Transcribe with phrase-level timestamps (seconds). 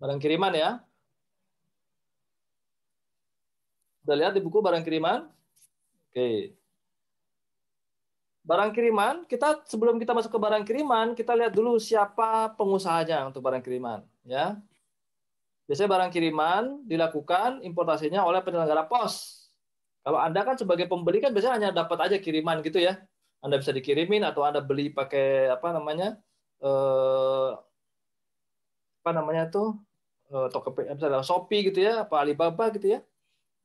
[0.00, 0.80] Barang kiriman ya.
[4.00, 5.28] Udah lihat di buku barang kiriman?
[6.08, 6.56] Oke.
[8.40, 13.44] Barang kiriman, kita sebelum kita masuk ke barang kiriman, kita lihat dulu siapa pengusahanya untuk
[13.44, 14.56] barang kiriman, ya.
[15.68, 19.46] Biasanya barang kiriman dilakukan importasinya oleh penyelenggara pos.
[20.00, 22.98] Kalau Anda kan sebagai pembeli kan biasanya hanya dapat aja kiriman gitu ya.
[23.44, 26.16] Anda bisa dikirimin atau Anda beli pakai apa namanya?
[26.58, 27.50] Eh,
[29.04, 29.89] apa namanya tuh?
[30.30, 33.02] Eh, Tokopedia, misalnya Shopee gitu ya, apa Alibaba gitu ya.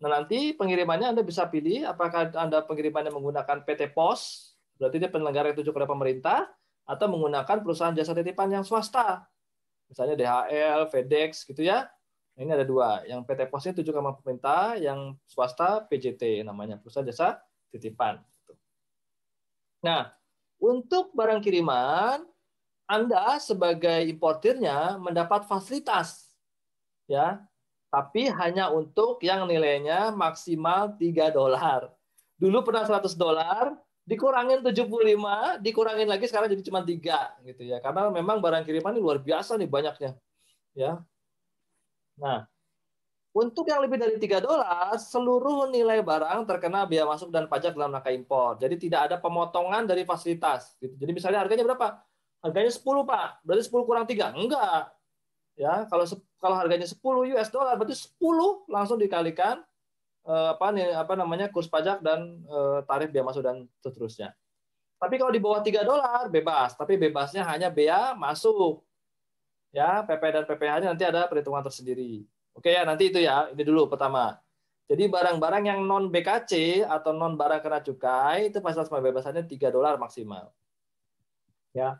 [0.02, 5.54] Nah, nanti pengirimannya Anda bisa pilih apakah Anda pengirimannya menggunakan PT Pos, berarti dia penyelenggara
[5.54, 6.49] yang oleh pemerintah,
[6.90, 9.30] atau menggunakan perusahaan jasa titipan yang swasta.
[9.85, 11.85] Misalnya DHL, FedEx gitu ya.
[12.34, 13.05] Nah, ini ada dua.
[13.05, 18.18] Yang PT Pos ini ditunjuk sama pemerintah, yang swasta PJT namanya, perusahaan jasa titipan.
[19.85, 20.09] Nah,
[20.57, 22.26] untuk barang kiriman,
[22.90, 26.24] Anda sebagai importirnya mendapat fasilitas.
[27.05, 27.45] Ya,
[27.94, 31.93] tapi hanya untuk yang nilainya maksimal 3 dolar.
[32.35, 37.79] Dulu pernah 100 dolar, dikurangin 75, dikurangin lagi sekarang jadi cuma 3 gitu ya.
[37.79, 40.12] Karena memang barang kiriman ini luar biasa nih banyaknya.
[40.76, 40.99] Ya.
[42.20, 42.49] Nah,
[43.35, 47.91] untuk yang lebih dari 3 dolar, seluruh nilai barang terkena biaya masuk dan pajak dalam
[47.91, 48.55] rangka impor.
[48.60, 50.76] Jadi tidak ada pemotongan dari fasilitas.
[50.79, 50.96] Gitu.
[50.96, 51.99] Jadi misalnya harganya berapa?
[52.40, 53.44] Harganya 10, Pak.
[53.44, 54.32] Berarti 10 kurang 3.
[54.35, 54.96] Enggak.
[55.55, 56.07] Ya, kalau
[56.40, 57.00] kalau harganya 10
[57.36, 59.64] US dollar berarti 10 langsung dikalikan
[60.26, 64.34] eh, apa nih apa namanya kurs pajak dan eh, tarif biaya masuk dan seterusnya.
[64.96, 68.81] Tapi kalau di bawah 3 dolar bebas, tapi bebasnya hanya bea masuk.
[69.75, 72.24] Ya, PP dan PPh-nya nanti ada perhitungan tersendiri.
[72.56, 73.52] Oke ya, nanti itu ya.
[73.52, 74.40] Ini dulu pertama.
[74.88, 80.00] Jadi barang-barang yang non BKC atau non barang kena cukai itu fasilitas pembebasannya 3 dolar
[80.00, 80.56] maksimal.
[81.75, 82.00] Ya.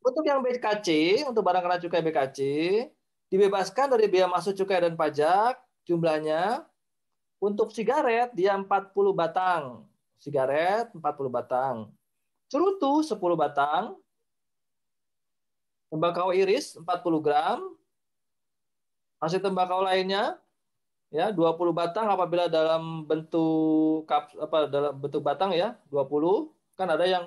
[0.00, 0.88] Untuk yang BKC,
[1.28, 2.38] untuk barang kena cukai BKC,
[3.32, 6.64] dibebaskan dari biaya masuk cukai dan pajak jumlahnya
[7.40, 8.66] untuk sigaret dia 40
[9.12, 9.84] batang.
[10.16, 11.92] Sigaret 40 batang.
[12.48, 14.00] Cerutu 10 batang.
[15.92, 17.60] Tembakau iris 40 gram.
[19.20, 20.40] Hasil tembakau lainnya
[21.14, 27.06] ya 20 batang apabila dalam bentuk kap, apa dalam bentuk batang ya 20 kan ada
[27.06, 27.24] yang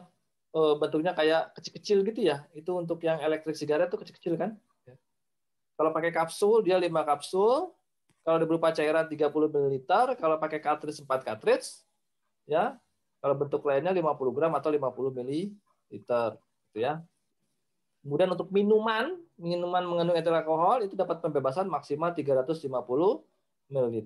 [0.51, 2.43] uh, bentuknya kayak kecil-kecil gitu ya.
[2.51, 4.59] Itu untuk yang elektrik sigaret tuh kecil-kecil kan.
[5.77, 7.71] Kalau pakai kapsul dia 5 kapsul.
[8.25, 11.79] Kalau berupa cairan 30 ml, kalau pakai cartridge 4 cartridge
[12.43, 12.75] ya.
[13.23, 15.55] Kalau bentuk lainnya 50 gram atau 50 ml
[15.87, 16.21] gitu
[16.75, 16.99] ya.
[18.03, 22.67] Kemudian untuk minuman, minuman mengandung etil alkohol itu dapat pembebasan maksimal 350
[23.71, 24.03] ml.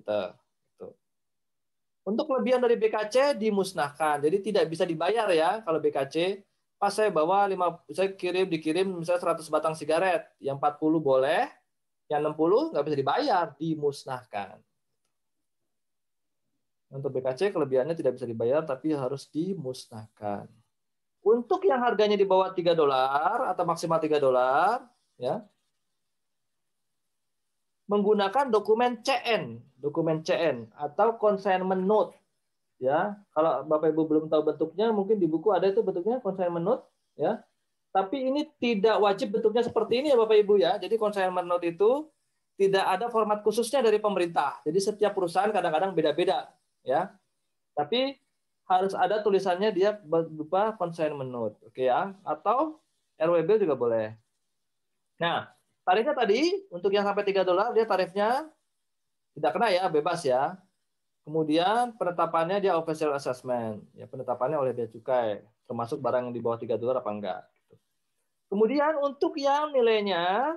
[2.02, 4.18] Untuk kelebihan dari BKC dimusnahkan.
[4.26, 6.42] Jadi tidak bisa dibayar ya kalau BKC.
[6.82, 11.46] Pas saya bawa 5 saya kirim dikirim misalnya 100 batang sigaret, yang 40 boleh,
[12.12, 14.60] yang 60 nggak bisa dibayar, dimusnahkan.
[16.92, 20.44] Untuk BKC kelebihannya tidak bisa dibayar tapi harus dimusnahkan.
[21.24, 24.84] Untuk yang harganya di bawah 3 dolar atau maksimal 3 dolar,
[25.16, 25.40] ya,
[27.88, 32.12] menggunakan dokumen CN, dokumen CN atau consignment note.
[32.82, 36.84] Ya, kalau Bapak Ibu belum tahu bentuknya, mungkin di buku ada itu bentuknya consignment note,
[37.14, 37.38] ya.
[37.92, 40.80] Tapi ini tidak wajib bentuknya seperti ini ya Bapak Ibu ya.
[40.80, 42.08] Jadi consignment note itu
[42.56, 44.64] tidak ada format khususnya dari pemerintah.
[44.64, 46.48] Jadi setiap perusahaan kadang-kadang beda-beda,
[46.82, 47.12] ya.
[47.76, 48.16] Tapi
[48.64, 52.16] harus ada tulisannya dia berupa consignment note, oke ya.
[52.24, 52.80] Atau
[53.20, 54.16] RWB juga boleh.
[55.20, 58.46] Nah, Tarifnya tadi untuk yang sampai 3 dolar dia tarifnya
[59.34, 60.54] tidak kena ya, bebas ya.
[61.26, 66.58] Kemudian penetapannya dia official assessment, ya penetapannya oleh bea cukai, termasuk barang yang di bawah
[66.58, 67.40] 3 dolar apa enggak.
[68.52, 70.52] Kemudian untuk yang nilainya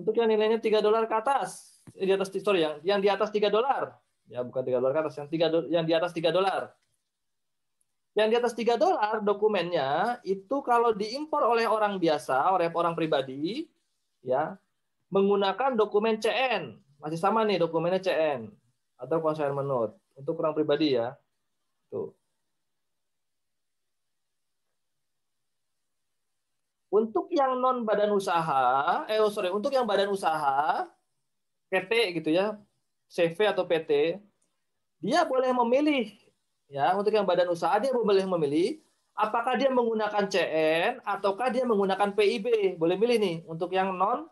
[0.00, 3.28] untuk yang nilainya 3 dolar ke atas, eh, di atas sorry yang yang di atas
[3.28, 3.98] 3 dolar.
[4.30, 6.72] Ya, bukan 3 dolar ke atas, yang 3 yang di atas 3 dolar.
[8.16, 13.68] Yang di atas 3 dolar dokumennya itu kalau diimpor oleh orang biasa, oleh orang pribadi,
[14.24, 14.56] ya
[15.12, 16.80] menggunakan dokumen CN.
[16.96, 18.48] Masih sama nih dokumennya CN
[18.96, 21.12] atau consignment note untuk orang pribadi ya.
[21.92, 22.17] Tuh.
[26.98, 30.82] Untuk yang non badan usaha, eh oh sorry, untuk yang badan usaha,
[31.70, 32.58] PT gitu ya,
[33.06, 34.18] CV atau PT,
[34.98, 36.10] dia boleh memilih
[36.68, 38.82] ya untuk yang badan usaha dia boleh memilih
[39.16, 44.28] apakah dia menggunakan CN ataukah dia menggunakan PIB boleh milih nih untuk yang non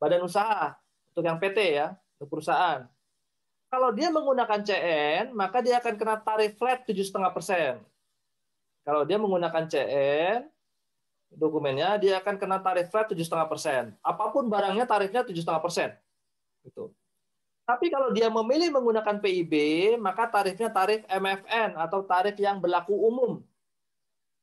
[0.00, 0.74] badan usaha
[1.14, 2.88] untuk yang PT ya untuk perusahaan.
[3.68, 7.78] Kalau dia menggunakan CN maka dia akan kena tarif flat tujuh setengah persen.
[8.82, 10.48] Kalau dia menggunakan CN
[11.32, 13.94] dokumennya, dia akan kena tarif flat 7,5%.
[14.00, 15.96] Apa pun barangnya tarifnya 7,5%.
[16.64, 16.92] Gitu.
[17.68, 19.52] Tapi kalau dia memilih menggunakan PIB,
[20.00, 23.44] maka tarifnya tarif MFN atau tarif yang berlaku umum.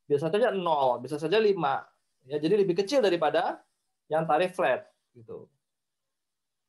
[0.06, 2.30] Bisa saja 0, bisa saja 5.
[2.30, 3.66] Ya, jadi lebih kecil daripada
[4.10, 4.86] yang tarif flat
[5.18, 5.50] gitu.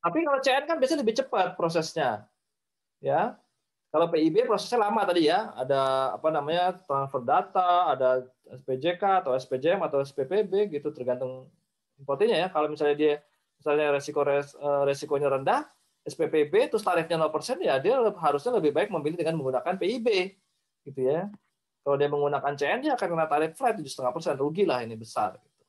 [0.01, 2.25] Tapi kalau CN kan biasanya lebih cepat prosesnya.
[3.01, 3.37] Ya.
[3.87, 9.79] Kalau PIB prosesnya lama tadi ya, ada apa namanya transfer data, ada SPJK atau SPJM
[9.79, 11.47] atau SPPB gitu tergantung
[11.95, 12.47] importernya ya.
[12.51, 13.13] Kalau misalnya dia
[13.57, 15.63] misalnya resiko res, eh, resikonya rendah,
[16.07, 20.07] SPPB terus tarifnya 0% ya dia harusnya lebih baik memilih dengan menggunakan PIB
[20.87, 21.27] gitu ya.
[21.83, 25.63] Kalau dia menggunakan CN dia akan kena tarif flat 7,5%, rugi lah ini besar gitu.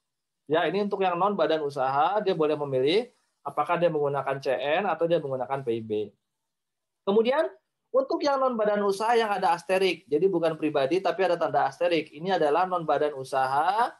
[0.50, 3.06] Ya, ini untuk yang non badan usaha dia boleh memilih
[3.47, 6.11] apakah dia menggunakan CN atau dia menggunakan PIB.
[7.06, 7.50] Kemudian
[7.88, 12.12] untuk yang non badan usaha yang ada asterik, jadi bukan pribadi tapi ada tanda asterik.
[12.12, 13.93] Ini adalah non badan usaha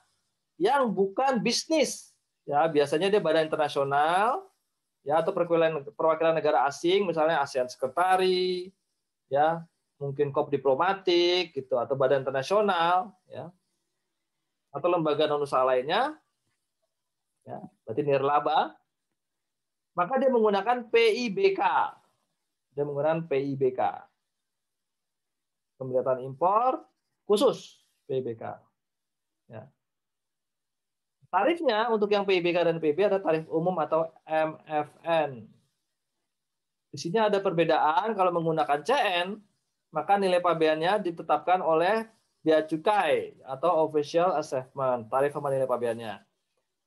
[0.61, 2.12] yang bukan bisnis.
[2.44, 4.49] Ya, biasanya dia badan internasional
[5.06, 8.69] ya atau perwakilan perwakilan negara asing misalnya ASEAN Sekretari
[9.32, 9.64] ya
[9.96, 13.49] mungkin kop diplomatik gitu atau badan internasional ya
[14.69, 16.12] atau lembaga non usaha lainnya
[17.46, 17.58] ya
[17.88, 18.76] berarti nirlaba
[19.96, 21.61] maka dia menggunakan PIBK
[22.79, 23.83] dia menggunakan PIBK
[25.83, 26.87] pembiayaan impor
[27.27, 28.55] khusus PIBK
[29.51, 29.67] ya
[31.29, 35.45] Tarifnya untuk yang PIBK dan PIB ada tarif umum atau MFN.
[36.89, 39.37] Di sini ada perbedaan kalau menggunakan CN,
[39.93, 42.09] maka nilai pabeannya ditetapkan oleh
[42.41, 46.17] Bea Cukai atau Official Assessment, tarif sama nilai pabeannya.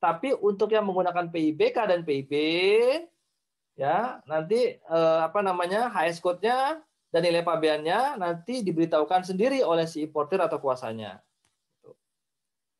[0.02, 2.32] Tapi untuk yang menggunakan PIBK dan PIB,
[3.76, 6.80] ya nanti eh, apa namanya HS code-nya
[7.12, 11.20] dan nilai pabeannya nanti diberitahukan sendiri oleh si importer atau kuasanya.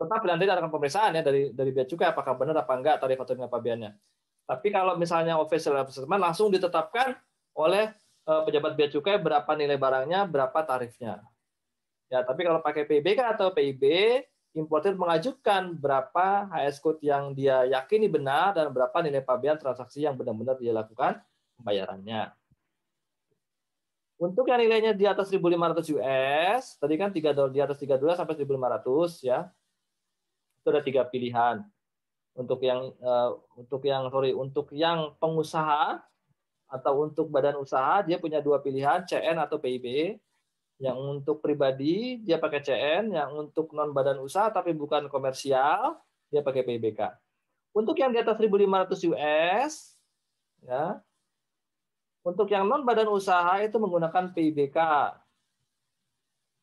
[0.00, 3.36] Tetapi nanti ada pemeriksaan ya dari dari bea cukai apakah benar apa enggak tarif atau
[3.36, 3.92] nilai pabeannya.
[4.48, 7.14] Tapi kalau misalnya official assessment langsung ditetapkan
[7.54, 7.92] oleh
[8.26, 11.20] eh, pejabat bea cukai berapa nilai barangnya, berapa tarifnya.
[12.12, 13.84] Ya, tapi kalau pakai PIBK atau PIB,
[14.52, 20.12] importer mengajukan berapa HS code yang dia yakini benar dan berapa nilai pabean transaksi yang
[20.12, 21.20] benar-benar dia lakukan
[21.56, 22.32] pembayarannya.
[24.22, 28.14] Untuk yang nilainya di atas 1.500 US, tadi kan 3 dolar di atas 3 dolar
[28.14, 29.50] sampai 1.500 ya.
[30.62, 31.66] Itu ada tiga pilihan.
[32.38, 36.00] Untuk yang uh, untuk yang sorry untuk yang pengusaha
[36.70, 40.16] atau untuk badan usaha dia punya dua pilihan CN atau PIB
[40.82, 46.42] yang untuk pribadi dia pakai CN yang untuk non badan usaha tapi bukan komersial dia
[46.42, 47.22] pakai PIBK
[47.72, 49.96] untuk yang di atas 1.500 US
[50.60, 51.00] ya.
[52.22, 54.78] Untuk yang non badan usaha itu menggunakan PIBK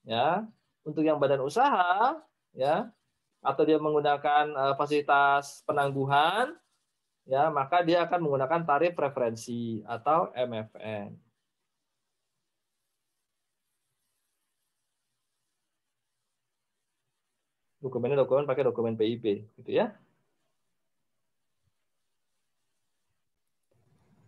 [0.05, 0.45] ya.
[0.85, 2.15] Untuk yang badan usaha
[2.53, 2.93] ya.
[3.41, 6.59] Atau dia menggunakan uh, fasilitas penangguhan,
[7.23, 11.15] ya maka dia akan menggunakan tarif preferensi atau MFN.
[17.79, 19.95] Dokumennya dokumen pakai dokumen PIP, gitu ya.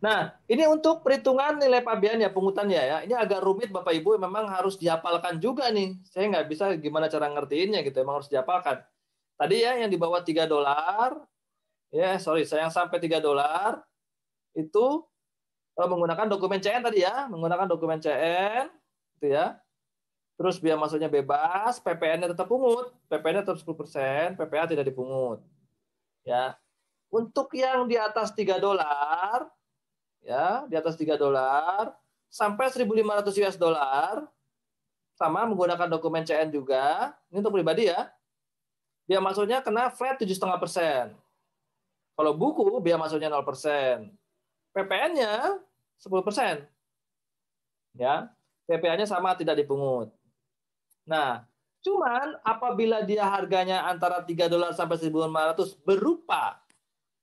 [0.02, 2.98] Nah, ini untuk perhitungan nilai pabean ya pungutannya ya.
[3.06, 5.94] Ini agak rumit Bapak Ibu, memang harus dihafalkan juga nih.
[6.10, 8.82] Saya nggak bisa gimana cara ngertiinnya gitu, memang harus dihafalkan.
[9.38, 11.22] Tadi ya yang di bawah 3 dolar,
[11.94, 13.86] ya sorry, saya yang sampai 3 dolar
[14.58, 15.06] itu
[15.78, 18.74] kalau menggunakan dokumen CN tadi ya, menggunakan dokumen CN,
[19.22, 19.62] itu ya.
[20.40, 25.40] Terus biaya masuknya bebas, PPN-nya tetap pungut, PPN-nya tetap 10%, PPA tidak dipungut.
[26.26, 26.58] Ya.
[27.12, 29.52] Untuk yang di atas 3 dolar,
[30.24, 31.94] ya, di atas 3 dolar
[32.32, 34.24] sampai 1.500 US dollar
[35.20, 37.14] sama menggunakan dokumen CN juga.
[37.30, 38.08] Ini untuk pribadi ya
[39.12, 41.12] biaya masuknya kena flat 7,5 persen.
[42.16, 44.16] Kalau buku, biaya masuknya 0 persen.
[44.72, 45.60] PPN-nya
[46.00, 46.64] 10 persen.
[47.92, 48.32] Ya,
[48.72, 50.16] PPA-nya sama tidak dipungut.
[51.06, 51.46] Nah,
[51.82, 56.62] cuman apabila dia harganya antara 3 dolar sampai 1.500 berupa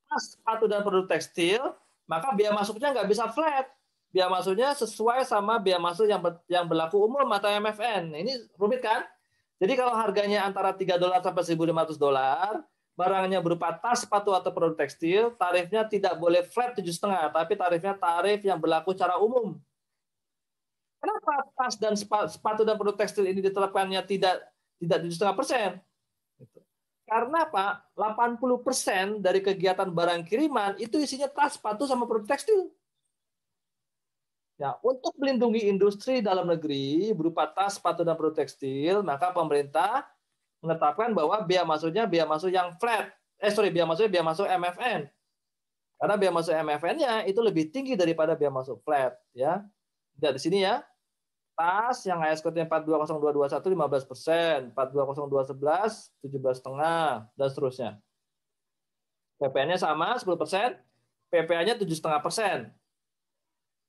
[0.08, 1.60] tas, sepatu dan produk tekstil,
[2.08, 3.68] maka biaya masuknya nggak bisa flat.
[4.08, 8.16] Biaya masuknya sesuai sama biaya masuk yang yang berlaku umum atau MFN.
[8.16, 9.04] Ini rumit kan?
[9.60, 12.62] Jadi kalau harganya antara 3 dolar sampai 1.500 dolar,
[12.98, 18.40] barangnya berupa tas, sepatu atau produk tekstil, tarifnya tidak boleh flat 7,5, tapi tarifnya tarif
[18.42, 19.58] yang berlaku secara umum.
[20.98, 24.42] Kenapa tas dan sepatu dan produk tekstil ini ditetapkannya tidak
[24.82, 25.70] tidak 7,5 persen?
[26.38, 26.58] Gitu.
[27.08, 32.68] Karena Pak, 80 persen dari kegiatan barang kiriman itu isinya tas, sepatu, sama produk tekstil.
[34.58, 40.04] Ya, untuk melindungi industri dalam negeri berupa tas, sepatu dan produk tekstil, maka pemerintah
[40.58, 43.14] menetapkan bahwa biaya masuknya biaya masuk yang flat.
[43.38, 45.00] Eh sorry, biaya masuknya biaya masuk MFN.
[45.98, 49.62] Karena biaya masuk MFN-nya itu lebih tinggi daripada biaya masuk flat, ya.
[50.18, 50.82] Lihat di sini ya.
[51.58, 57.90] Tas yang code-nya 420221 15 persen, 420211 17 setengah, dan seterusnya.
[59.42, 60.78] PPN-nya sama 10 persen,
[61.34, 62.70] PPA-nya 7 setengah persen.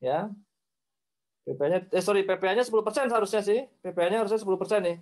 [0.01, 0.33] Ya,
[1.49, 3.65] PPA-nya eh sorry PPA-nya 10% seharusnya sih.
[3.81, 4.97] PPA-nya harusnya 10% nih.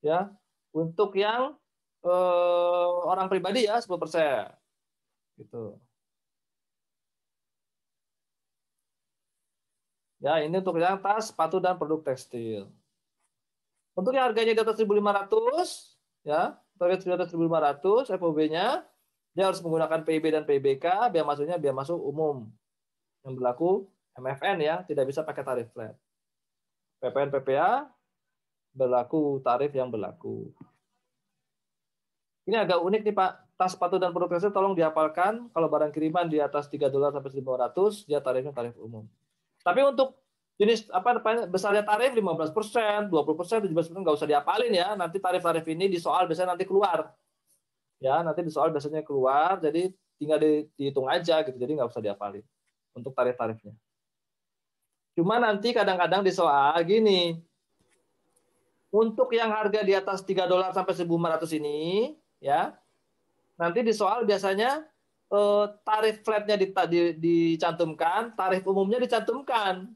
[0.00, 0.32] Ya.
[0.72, 1.60] Untuk yang
[2.04, 4.48] eh, orang pribadi ya 10%.
[5.36, 5.76] Gitu.
[10.18, 12.66] Ya, ini untuk yang tas, sepatu dan produk tekstil.
[13.94, 15.94] Untuk yang harganya di atas 1.500,
[16.26, 18.82] ya, target di atas 1.500, FOB-nya
[19.34, 22.50] dia harus menggunakan PIB dan PBK, biaya masuknya biaya masuk umum
[23.22, 23.86] yang berlaku
[24.18, 25.94] MFN ya, tidak bisa pakai tarif flat.
[26.98, 27.86] PPN PPA
[28.74, 30.50] berlaku tarif yang berlaku.
[32.50, 33.32] Ini agak unik nih Pak.
[33.58, 35.50] Tas sepatu dan produk tekstil tolong dihafalkan.
[35.50, 39.06] Kalau barang kiriman di atas 3 dolar sampai 1.500, dia tarifnya tarif umum.
[39.68, 40.16] Tapi untuk
[40.56, 44.96] jenis apa besarnya tarif 15 persen, 20 persen, 17 persen nggak usah diapalin ya.
[44.96, 47.12] Nanti tarif-tarif ini di soal biasanya nanti keluar.
[48.00, 49.60] Ya, nanti di soal biasanya keluar.
[49.60, 51.60] Jadi tinggal dihitung aja gitu.
[51.60, 52.40] Jadi nggak usah diapalin
[52.96, 53.76] untuk tarif-tarifnya.
[55.12, 57.36] Cuma nanti kadang-kadang di soal gini,
[58.88, 62.72] untuk yang harga di atas 3 dolar sampai 1.500 ini, ya,
[63.60, 64.86] nanti di soal biasanya
[65.84, 66.56] tarif flatnya
[67.12, 69.92] dicantumkan, tarif umumnya dicantumkan.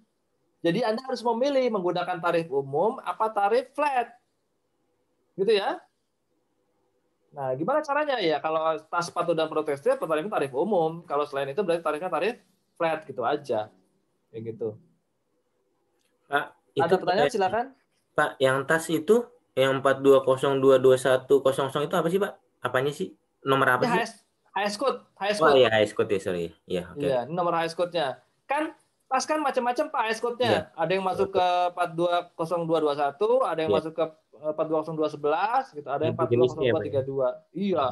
[0.61, 4.12] Jadi Anda harus memilih menggunakan tarif umum apa tarif flat.
[5.35, 5.81] Gitu ya.
[7.33, 8.37] Nah, gimana caranya ya?
[8.45, 11.01] Kalau tas sepatu dan produk tekstil, tarifnya tarif umum.
[11.09, 12.37] Kalau selain itu berarti tarifnya tarif
[12.77, 13.73] flat gitu aja.
[14.29, 14.77] Kayak gitu.
[16.29, 17.73] Pak, itu ada pertanyaan silakan.
[18.12, 19.25] Pak, yang tas itu
[19.57, 22.37] yang 42022100 itu apa sih, Pak?
[22.61, 23.17] Apanya sih?
[23.43, 23.99] Nomor apa ya, sih?
[24.05, 24.22] HS
[24.76, 25.52] code, HS code.
[25.52, 26.52] Oh iya, HS code ya, sorry.
[26.68, 27.00] Iya, oke.
[27.00, 27.09] Okay.
[27.09, 28.21] Iya, nomor HS code-nya.
[28.44, 28.76] Kan
[29.09, 30.52] tas kan macam-macam Pak HS code-nya.
[30.52, 30.64] Yeah.
[30.76, 33.78] Ada yang masuk ke 420221, ada yang yeah.
[33.80, 34.04] masuk ke
[34.42, 37.56] 420211 gitu, ada yang 420232.
[37.56, 37.87] Iya.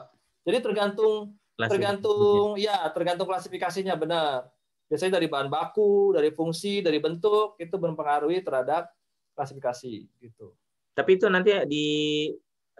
[0.45, 1.15] Jadi tergantung
[1.61, 4.49] tergantung ya, tergantung klasifikasinya benar.
[4.89, 8.91] Biasanya dari bahan baku, dari fungsi, dari bentuk itu mempengaruhi terhadap
[9.37, 10.57] klasifikasi gitu.
[10.97, 11.87] Tapi itu nanti di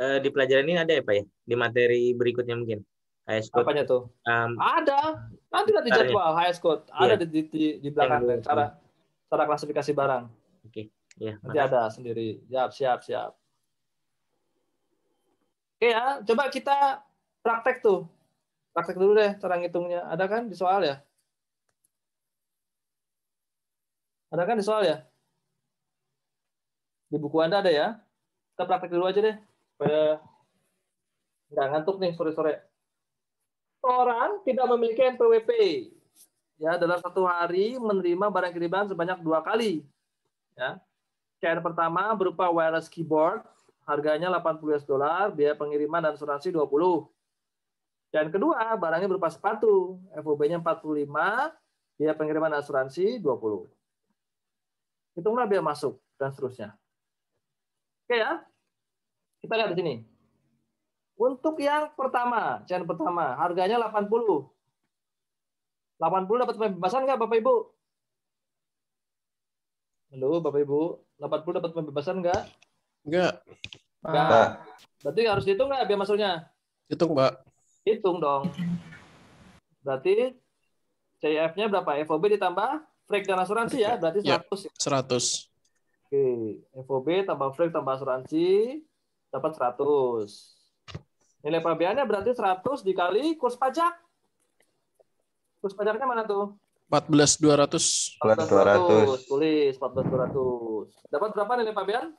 [0.01, 1.25] uh, di pelajaran ini ada ya Pak ya?
[1.25, 2.83] Di materi berikutnya mungkin.
[3.29, 3.65] HS code.
[3.67, 4.09] Apanya tuh?
[4.25, 5.29] Um, ada.
[5.51, 6.85] Nanti nanti jadwal HS code.
[6.93, 7.29] Ada yeah.
[7.29, 8.41] di, di, di belakang yeah.
[8.41, 8.65] cara
[9.31, 10.25] cara klasifikasi barang.
[10.67, 10.73] Oke.
[10.73, 10.85] Okay.
[11.21, 11.77] Ya, nanti makasih.
[11.77, 12.29] ada sendiri.
[12.49, 13.31] Siap, siap, siap.
[15.81, 17.05] Oke ya, coba kita
[17.41, 18.09] praktek tuh.
[18.73, 20.05] Praktek dulu deh cara ngitungnya.
[20.09, 21.01] Ada kan di soal ya?
[24.31, 24.97] Ada kan di soal ya?
[27.11, 27.99] Di buku Anda ada ya?
[28.55, 29.37] Kita praktek dulu aja deh.
[29.75, 30.21] Supaya
[31.51, 32.70] nggak ngantuk nih sore-sore.
[33.81, 35.51] Orang tidak memiliki NPWP.
[36.61, 39.85] Ya, dalam satu hari menerima barang kiriman sebanyak dua kali.
[40.53, 40.77] Ya.
[41.41, 43.41] Kayak pertama berupa wireless keyboard,
[43.89, 47.09] harganya 80 US dollar, biaya pengiriman dan asuransi 20.
[48.13, 51.57] Dan kedua, barangnya berupa sepatu, FOB-nya 45,
[51.97, 53.73] biaya pengiriman dan asuransi 20
[55.21, 56.73] hitunglah biaya masuk dan seterusnya.
[58.07, 58.43] Oke ya,
[59.45, 59.95] kita lihat di sini.
[61.21, 64.09] Untuk yang pertama, channel pertama, harganya 80.
[66.01, 67.57] 80 dapat pembebasan nggak Bapak Ibu?
[70.17, 70.81] Halo Bapak Ibu,
[71.21, 72.43] 80 dapat pembebasan nggak?
[73.05, 73.45] Enggak.
[74.01, 74.65] Enggak.
[75.05, 76.33] Berarti harus dihitung nggak biaya masuknya?
[76.89, 77.33] Hitung, Mbak.
[77.85, 78.49] Hitung dong.
[79.85, 80.33] Berarti
[81.21, 82.01] CIF-nya berapa?
[82.09, 84.73] FOB ditambah Freak dan asuransi ya, berarti 100 ya.
[84.73, 85.51] 100.
[86.07, 86.25] Oke,
[86.81, 88.81] FOB tambah freak tambah asuransi
[89.35, 90.60] dapat 100.
[91.41, 93.97] Nilai pabeannya berarti 100 dikali kurs pajak.
[95.61, 96.57] Kurs pajaknya mana tuh?
[96.93, 98.19] 14.200.
[98.21, 99.31] 14.200.
[99.31, 101.09] Tulis 14.200.
[101.09, 102.13] Dapat berapa nilai pabean?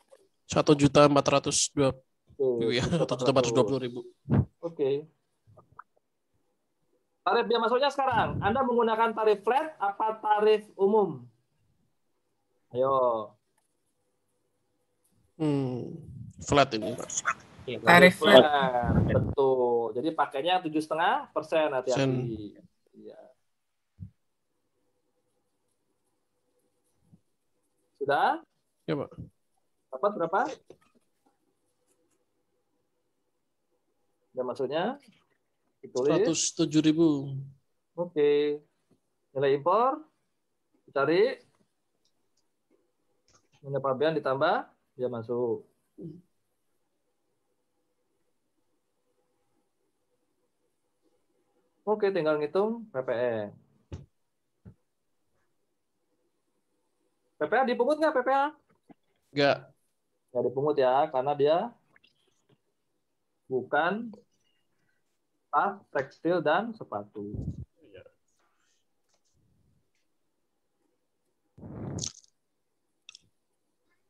[0.50, 1.94] 1 juta 402
[2.74, 4.02] ya, 1 juta 420 ribu.
[4.60, 5.06] Oke.
[7.22, 8.42] Tarif biaya masuknya sekarang.
[8.42, 11.22] Anda menggunakan tarif flat apa tarif umum?
[12.74, 12.94] Ayo.
[15.38, 16.02] Hmm,
[16.42, 17.10] flat ini, Pak.
[17.72, 18.44] Iya, tarif flat.
[18.44, 18.94] flat.
[19.08, 19.96] Betul.
[19.96, 22.60] Jadi pakainya tujuh setengah persen hati-hati.
[23.00, 23.20] Ya.
[27.96, 28.44] Sudah?
[28.84, 29.10] Ya, Pak.
[29.92, 30.40] Dapat berapa?
[34.32, 34.96] Ya maksudnya
[35.84, 36.28] Ditulis.
[36.28, 37.32] 107 ribu.
[37.96, 38.60] Oke.
[39.32, 40.04] Nilai impor.
[40.92, 41.40] Cari.
[43.64, 44.68] Nilai pabean ditambah.
[45.00, 45.64] Dia masuk.
[51.92, 53.52] Oke, tinggal ngitung PPN.
[57.36, 58.56] PPA dipungut nggak PPA?
[59.36, 59.58] Enggak.
[60.32, 61.58] Nggak dipungut ya, karena dia
[63.52, 64.08] bukan
[65.52, 67.36] tas, tekstil, dan sepatu.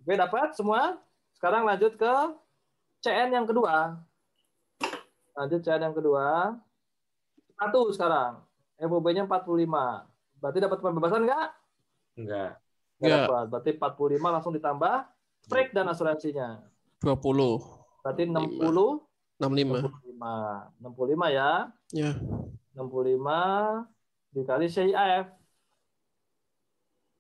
[0.06, 1.02] Oke, dapat semua?
[1.34, 2.14] Sekarang lanjut ke
[3.02, 3.98] CN yang kedua.
[5.34, 6.62] Lanjut CN yang kedua.
[7.62, 8.42] Satu sekarang.
[8.82, 10.10] FOB-nya 45.
[10.42, 11.48] Berarti dapat pembebasan nggak?
[12.18, 12.58] Enggak.
[12.98, 13.22] Nggak Nggak.
[13.30, 13.46] dapat.
[13.54, 14.96] Berarti 45 langsung ditambah
[15.46, 16.66] break dan asuransinya.
[17.06, 17.22] 20.
[18.02, 18.66] Berarti 60,
[19.38, 19.94] 65.
[19.94, 20.82] 65.
[20.82, 21.70] 65 ya.
[21.94, 22.12] Ya.
[22.74, 23.86] 65
[24.34, 25.26] dikali CIF.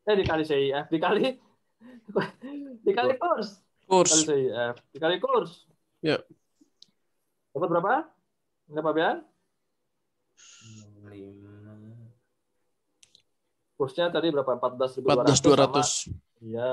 [0.09, 1.37] Eh dikali CIF, dikali
[2.87, 3.61] dikali kurs.
[3.85, 4.09] Kurs.
[4.25, 5.69] Dikali CIF, dikali kurs.
[6.01, 6.17] Ya.
[7.53, 7.93] Dapat berapa?
[8.73, 9.17] Ini Pak Bian?
[11.11, 11.53] Lima.
[13.81, 14.61] Kursnya tadi berapa?
[14.61, 15.01] 14.200.
[15.01, 15.41] 14.200.
[15.41, 16.71] sama- Iya.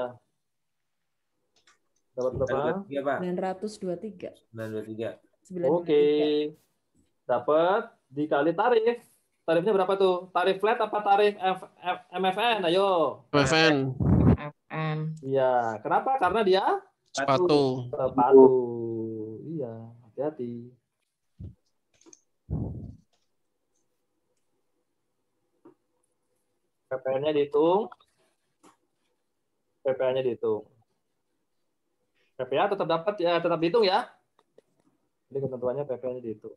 [2.12, 2.58] Dapat berapa?
[2.84, 3.16] Iya Pak.
[3.24, 4.28] 923.
[4.52, 5.16] 923.
[5.48, 5.72] 923.
[5.72, 6.04] Oke.
[7.24, 9.00] Dapat dikali tarif.
[9.40, 10.28] Tarifnya berapa tuh?
[10.28, 12.68] Tarif flat apa tarif F- F- MFN?
[12.68, 13.24] Ayo.
[13.32, 13.96] PFN.
[14.68, 14.98] FM.
[15.24, 15.80] Iya.
[15.80, 16.20] Kenapa?
[16.20, 16.64] Karena dia
[17.08, 17.88] Sepatu.
[17.88, 18.46] sepatu.
[19.48, 19.72] Iya.
[20.04, 20.52] Hati-hati.
[26.88, 27.88] PPN-nya dihitung.
[29.84, 30.64] PPA-nya dihitung.
[32.36, 34.08] PPA tetap dapat ya, tetap dihitung ya.
[35.28, 36.56] Jadi ketentuannya PPA-nya dihitung.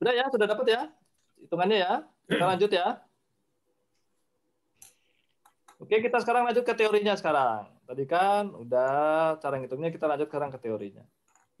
[0.00, 0.82] Sudah ya, sudah dapat ya
[1.44, 1.92] hitungannya ya.
[2.24, 2.86] Kita lanjut ya.
[5.76, 7.68] Oke, kita sekarang lanjut ke teorinya sekarang.
[7.84, 11.04] Tadi kan udah cara ngitungnya, kita lanjut sekarang ke teorinya.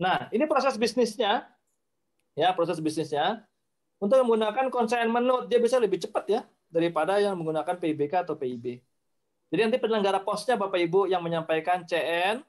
[0.00, 1.44] Nah, ini proses bisnisnya.
[2.32, 3.44] Ya, proses bisnisnya.
[4.02, 8.82] Untuk menggunakan consignment note, dia bisa lebih cepat ya daripada yang menggunakan PIBK atau PIB.
[9.54, 12.42] Jadi nanti penyelenggara posnya Bapak Ibu yang menyampaikan CN,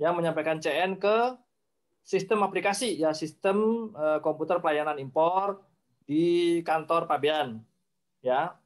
[0.00, 1.36] yang menyampaikan CN ke
[2.00, 5.60] sistem aplikasi, ya sistem eh, komputer pelayanan impor
[6.08, 7.60] di kantor Pabean.
[8.24, 8.56] Ya.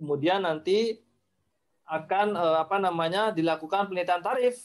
[0.00, 0.96] Kemudian nanti
[1.86, 4.58] akan eh, apa namanya dilakukan penelitian tarif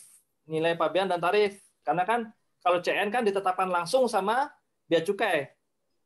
[0.50, 2.20] nilai pabean dan tarif karena kan
[2.66, 4.50] kalau CN kan ditetapkan langsung sama
[4.90, 5.54] bea cukai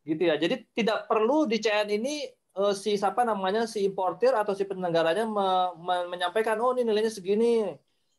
[0.07, 0.35] gitu ya.
[0.43, 5.25] Jadi tidak perlu di CN ini eh, si siapa namanya si importir atau si penyelenggaranya
[5.27, 7.45] me- me- menyampaikan oh ini nilainya segini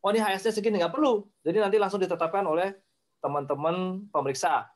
[0.03, 0.75] oh ini HS-nya segini.
[0.81, 1.25] Nggak perlu.
[1.45, 2.75] Jadi nanti langsung ditetapkan oleh
[3.23, 4.67] teman-teman pemeriksa.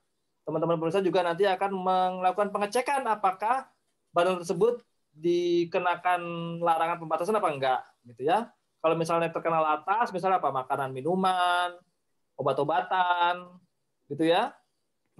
[0.47, 1.71] Teman-teman pemeriksa juga nanti akan
[2.19, 3.69] melakukan pengecekan apakah
[4.15, 6.21] barang tersebut dikenakan
[6.63, 8.49] larangan pembatasan apa enggak gitu ya.
[8.81, 10.49] Kalau misalnya terkenal atas, misalnya apa?
[10.49, 11.77] Makanan, minuman,
[12.33, 13.45] obat-obatan,
[14.09, 14.53] gitu ya.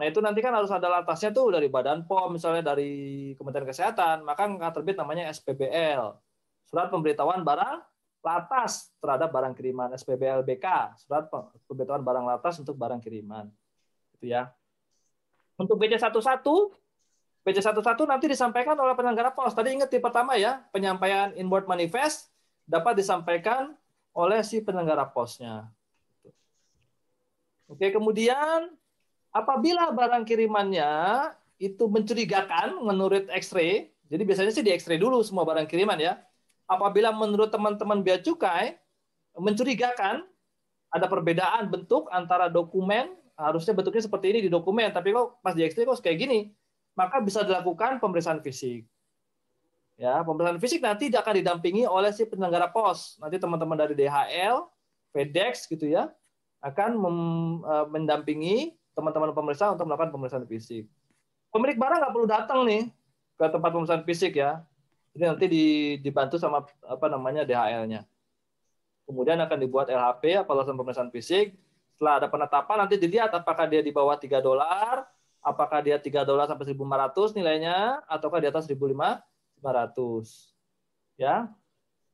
[0.02, 4.26] Nah itu nanti kan harus ada latasnya tuh dari Badan POM, misalnya dari Kementerian Kesehatan,
[4.26, 6.18] maka nggak terbit namanya SPBL,
[6.66, 7.86] surat pemberitahuan barang
[8.26, 11.30] latas terhadap barang kiriman, SPBLBK, surat
[11.70, 13.46] pemberitahuan barang latas untuk barang kiriman,
[14.18, 14.50] gitu ya.
[15.54, 16.42] Untuk BC11
[17.46, 19.54] BC11 nanti disampaikan oleh penyelenggara pos.
[19.54, 22.34] Tadi ingat di pertama ya, penyampaian inward manifest
[22.66, 23.78] dapat disampaikan
[24.18, 25.70] oleh si penyelenggara posnya.
[27.70, 28.81] Oke, kemudian
[29.32, 30.92] apabila barang kirimannya
[31.58, 36.20] itu mencurigakan menurut X-ray, jadi biasanya sih di X-ray dulu semua barang kiriman ya.
[36.68, 38.80] Apabila menurut teman-teman bea cukai
[39.36, 40.24] mencurigakan
[40.92, 45.64] ada perbedaan bentuk antara dokumen, harusnya bentuknya seperti ini di dokumen, tapi kok pas di
[45.64, 46.52] X-ray kok kayak gini,
[46.96, 48.84] maka bisa dilakukan pemeriksaan fisik.
[49.96, 53.16] Ya, pemeriksaan fisik nanti akan didampingi oleh si penyelenggara pos.
[53.24, 54.68] Nanti teman-teman dari DHL,
[55.16, 56.12] FedEx gitu ya,
[56.60, 57.00] akan
[57.64, 60.86] eh, mendampingi teman-teman pemeriksa untuk melakukan pemeriksaan fisik.
[61.52, 62.88] Pemilik barang nggak perlu datang nih
[63.36, 64.64] ke tempat pemeriksaan fisik ya.
[65.12, 68.08] Jadi nanti di- dibantu sama apa namanya DHL-nya.
[69.04, 71.60] Kemudian akan dibuat LHP, alasan pemeriksaan fisik.
[71.92, 75.04] Setelah ada penetapan nanti dilihat apakah dia di bawah 3 dolar,
[75.44, 79.20] apakah dia 3 dolar sampai 1.500 nilainya ataukah di atas 1.500.
[81.20, 81.52] Ya.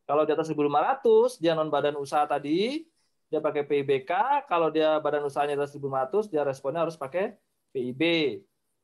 [0.08, 2.88] Kalau di atas 1.500 dia non badan usaha tadi
[3.28, 4.12] dia pakai PIBK,
[4.48, 7.36] kalau dia badan usahanya atas 1.500 dia responnya harus pakai
[7.76, 8.04] PIB.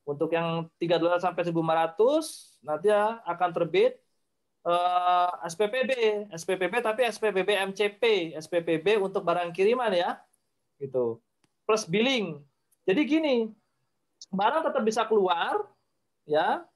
[0.03, 2.91] Untuk yang 3 dolar sampai 1.500 nanti
[3.23, 3.95] akan terbit
[4.67, 5.91] eh, SPPB,
[6.35, 8.03] SPPB tapi SPPB MCP,
[8.35, 10.19] SPPB untuk barang kiriman ya.
[10.75, 11.23] Gitu.
[11.63, 12.43] Plus billing.
[12.83, 13.35] Jadi gini,
[14.27, 15.63] barang tetap bisa keluar,
[16.27, 16.67] ya,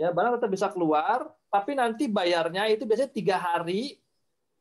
[0.00, 4.01] ya barang tetap bisa keluar, tapi nanti bayarnya itu biasanya tiga hari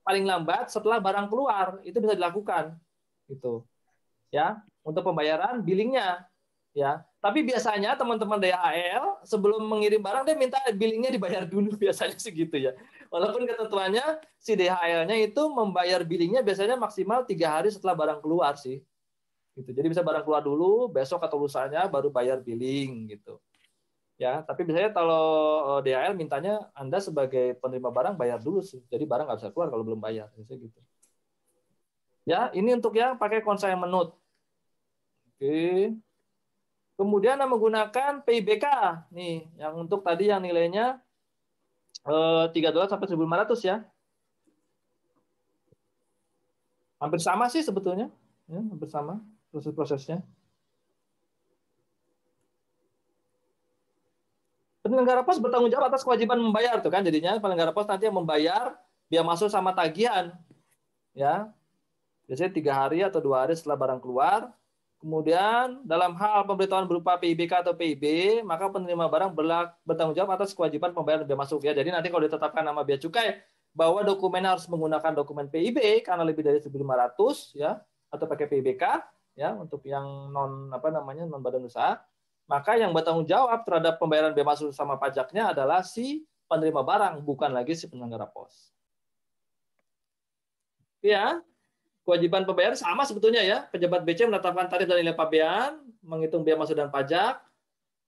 [0.01, 2.77] paling lambat setelah barang keluar itu bisa dilakukan,
[3.29, 3.65] gitu,
[4.33, 6.25] ya, untuk pembayaran billingnya.
[6.71, 12.55] Ya, tapi biasanya teman-teman DHL sebelum mengirim barang dia minta billingnya dibayar dulu biasanya segitu
[12.55, 12.71] ya.
[13.11, 18.79] Walaupun ketentuannya si DHL-nya itu membayar billingnya biasanya maksimal tiga hari setelah barang keluar sih.
[19.51, 19.69] Gitu.
[19.75, 23.35] Jadi bisa barang keluar dulu, besok atau lusanya baru bayar billing gitu.
[24.21, 25.25] Ya, tapi biasanya kalau
[25.81, 28.77] eh, DHL mintanya Anda sebagai penerima barang bayar dulu sih.
[28.85, 30.79] Jadi barang nggak bisa keluar kalau belum bayar, biasanya gitu.
[32.29, 34.13] Ya, ini untuk yang pakai consignment
[35.25, 35.97] Oke.
[36.93, 38.65] Kemudian menggunakan PIBK
[39.09, 41.01] nih, yang untuk tadi yang nilainya
[42.05, 43.81] eh, 3 dolar sampai 1.500 ya.
[47.01, 48.13] Hampir sama sih sebetulnya,
[48.45, 49.17] ya, hampir sama
[49.49, 50.21] proses-prosesnya.
[54.91, 57.39] Penyelenggara pos bertanggung jawab atas kewajiban membayar tuh kan jadinya.
[57.39, 58.75] Penyelenggara pos nanti yang membayar
[59.07, 60.35] biaya masuk sama tagihan
[61.15, 61.47] ya.
[62.27, 64.51] Biasanya tiga hari atau dua hari setelah barang keluar.
[64.99, 68.03] Kemudian dalam hal pemberitahuan berupa PIBK atau PIB,
[68.43, 71.71] maka penerima barang berlak, bertanggung jawab atas kewajiban pembayaran biaya masuk ya.
[71.71, 73.39] Jadi nanti kalau ditetapkan nama biaya cukai
[73.71, 77.79] bahwa dokumen harus menggunakan dokumen PIB karena lebih dari 1.500 ya
[78.11, 78.83] atau pakai PIBK
[79.39, 81.95] ya untuk yang non apa namanya non badan usaha,
[82.51, 87.47] maka yang bertanggung jawab terhadap pembayaran biaya masuk sama pajaknya adalah si penerima barang bukan
[87.47, 88.75] lagi si penyelenggara pos.
[90.99, 91.39] Ya,
[92.03, 93.63] kewajiban pembayaran sama sebetulnya ya.
[93.71, 97.39] Pejabat BC menetapkan tarif dan nilai pabean, menghitung biaya masuk dan pajak,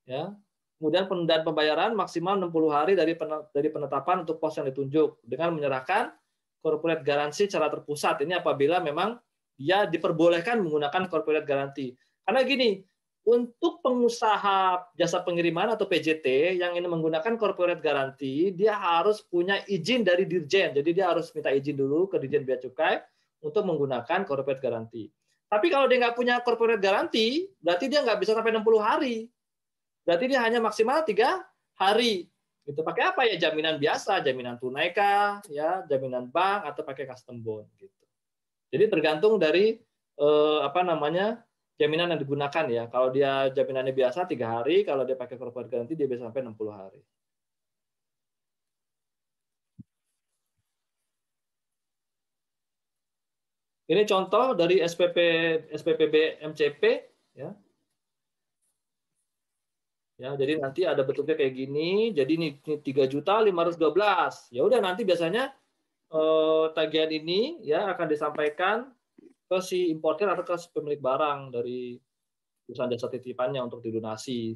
[0.03, 0.35] ya.
[0.75, 3.15] Kemudian penundaan pembayaran maksimal 60 hari dari
[3.55, 6.11] dari penetapan untuk pos yang ditunjuk dengan menyerahkan
[6.59, 8.19] corporate garansi secara terpusat.
[8.27, 9.15] Ini apabila memang
[9.55, 11.95] dia diperbolehkan menggunakan corporate garansi.
[12.27, 12.83] Karena gini,
[13.23, 20.03] untuk pengusaha jasa pengiriman atau PJT yang ini menggunakan corporate garansi, dia harus punya izin
[20.03, 20.75] dari dirjen.
[20.75, 22.99] Jadi dia harus minta izin dulu ke dirjen bea cukai
[23.39, 25.07] untuk menggunakan corporate garanti.
[25.47, 29.31] Tapi kalau dia nggak punya corporate garanti, berarti dia nggak bisa sampai 60 hari.
[30.03, 31.47] Berarti dia hanya maksimal tiga
[31.79, 32.27] hari.
[32.67, 33.39] Itu pakai apa ya?
[33.39, 38.03] Jaminan biasa, jaminan tunai kah, ya, jaminan bank atau pakai custom bond gitu.
[38.73, 39.79] Jadi tergantung dari
[40.19, 41.39] eh, apa namanya
[41.79, 42.83] jaminan yang digunakan ya.
[42.93, 46.73] Kalau dia jaminannya biasa tiga hari, kalau dia pakai corporate garanti dia bisa sampai 60
[46.73, 47.01] hari.
[53.83, 55.17] Ini contoh dari SPP
[55.75, 56.15] SPPB
[56.49, 56.83] MCP
[57.35, 57.51] ya.
[60.21, 62.13] Ya, jadi nanti ada bentuknya kayak gini.
[62.15, 64.55] Jadi ini, ini 3 juta 512.
[64.55, 65.51] Ya udah nanti biasanya
[66.13, 68.87] eh, tagihan ini ya akan disampaikan
[69.47, 71.99] ke si importer atau ke si pemilik barang dari
[72.63, 74.55] perusahaan jasa titipannya untuk dilunasi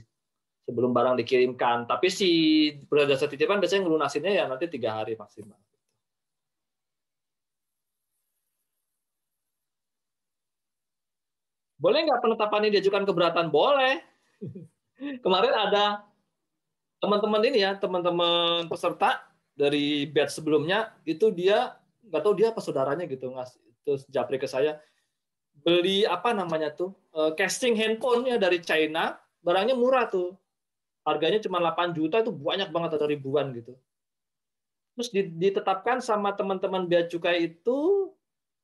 [0.63, 1.87] sebelum barang dikirimkan.
[1.87, 2.29] Tapi si
[2.87, 5.59] perusahaan jasa titipan biasanya ngelunasinnya ya nanti tiga hari maksimal.
[11.77, 13.53] Boleh nggak penetapan ini diajukan keberatan?
[13.53, 14.01] Boleh.
[15.23, 16.09] Kemarin ada
[16.97, 19.21] teman-teman ini ya, teman-teman peserta
[19.53, 21.77] dari batch sebelumnya itu dia
[22.09, 24.83] nggak tahu dia apa saudaranya gitu ngasih terus japri ke saya
[25.63, 30.35] beli apa namanya tuh uh, casting handphone ya dari China barangnya murah tuh.
[31.07, 33.79] Harganya cuma 8 juta itu banyak banget atau ribuan gitu.
[34.99, 38.11] Terus ditetapkan sama teman-teman bea cukai itu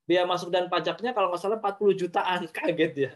[0.04, 3.12] biaya masuk dan pajaknya kalau nggak salah 40 jutaan kaget ya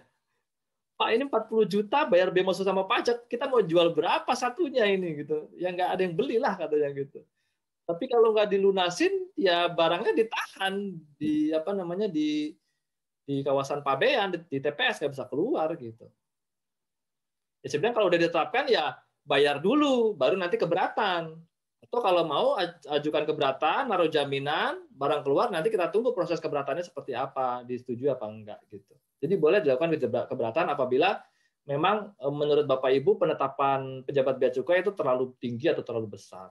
[0.97, 5.21] Pak ini 40 juta bayar biaya masuk sama pajak kita mau jual berapa satunya ini
[5.21, 5.53] gitu.
[5.61, 7.21] Ya nggak ada yang belilah katanya gitu
[7.89, 12.53] tapi kalau nggak dilunasin ya barangnya ditahan di apa namanya di
[13.25, 16.05] di kawasan pabean di, di TPS nggak bisa keluar gitu
[17.65, 18.93] ya sebenarnya kalau udah ditetapkan ya
[19.25, 21.33] bayar dulu baru nanti keberatan
[21.79, 22.59] atau kalau mau
[22.91, 28.27] ajukan keberatan, naruh jaminan, barang keluar, nanti kita tunggu proses keberatannya seperti apa, disetujui apa
[28.27, 28.93] enggak gitu.
[29.23, 29.95] Jadi boleh dilakukan
[30.27, 31.17] keberatan apabila
[31.65, 36.51] memang e, menurut Bapak Ibu penetapan pejabat bea cukai itu terlalu tinggi atau terlalu besar.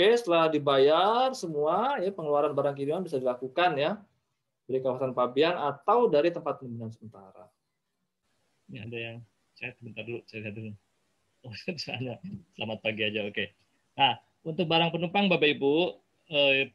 [0.00, 4.00] Oke, setelah dibayar semua, ya pengeluaran barang kiriman bisa dilakukan ya
[4.64, 7.44] dari kawasan pabean atau dari tempat penimbunan sementara.
[8.72, 9.16] Ini ada yang
[9.52, 10.72] saya sebentar dulu, saya lihat dulu.
[11.44, 12.16] Oh, sana.
[12.56, 13.44] Selamat pagi aja, oke.
[14.00, 16.00] Nah, untuk barang penumpang Bapak Ibu,
[16.32, 16.72] eh,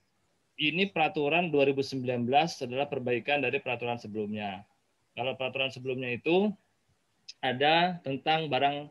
[0.61, 2.05] ini peraturan 2019
[2.61, 4.61] adalah perbaikan dari peraturan sebelumnya.
[5.17, 6.53] Kalau peraturan sebelumnya itu
[7.41, 8.85] ada tentang barang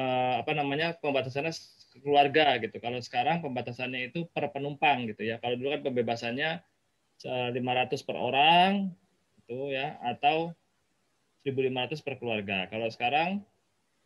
[0.00, 1.52] eh, apa namanya pembatasannya
[1.98, 2.78] keluarga gitu.
[2.78, 5.42] Kalau sekarang pembatasannya itu per penumpang gitu ya.
[5.42, 6.62] Kalau dulu kan pembebasannya
[7.20, 8.94] 500 per orang
[9.42, 10.54] itu ya atau
[11.42, 12.70] 1.500 per keluarga.
[12.70, 13.42] Kalau sekarang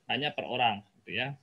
[0.09, 1.37] hanya per orang, gitu ya.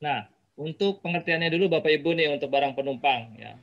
[0.00, 3.60] Nah, untuk pengertiannya dulu Bapak Ibu nih untuk barang penumpang ya.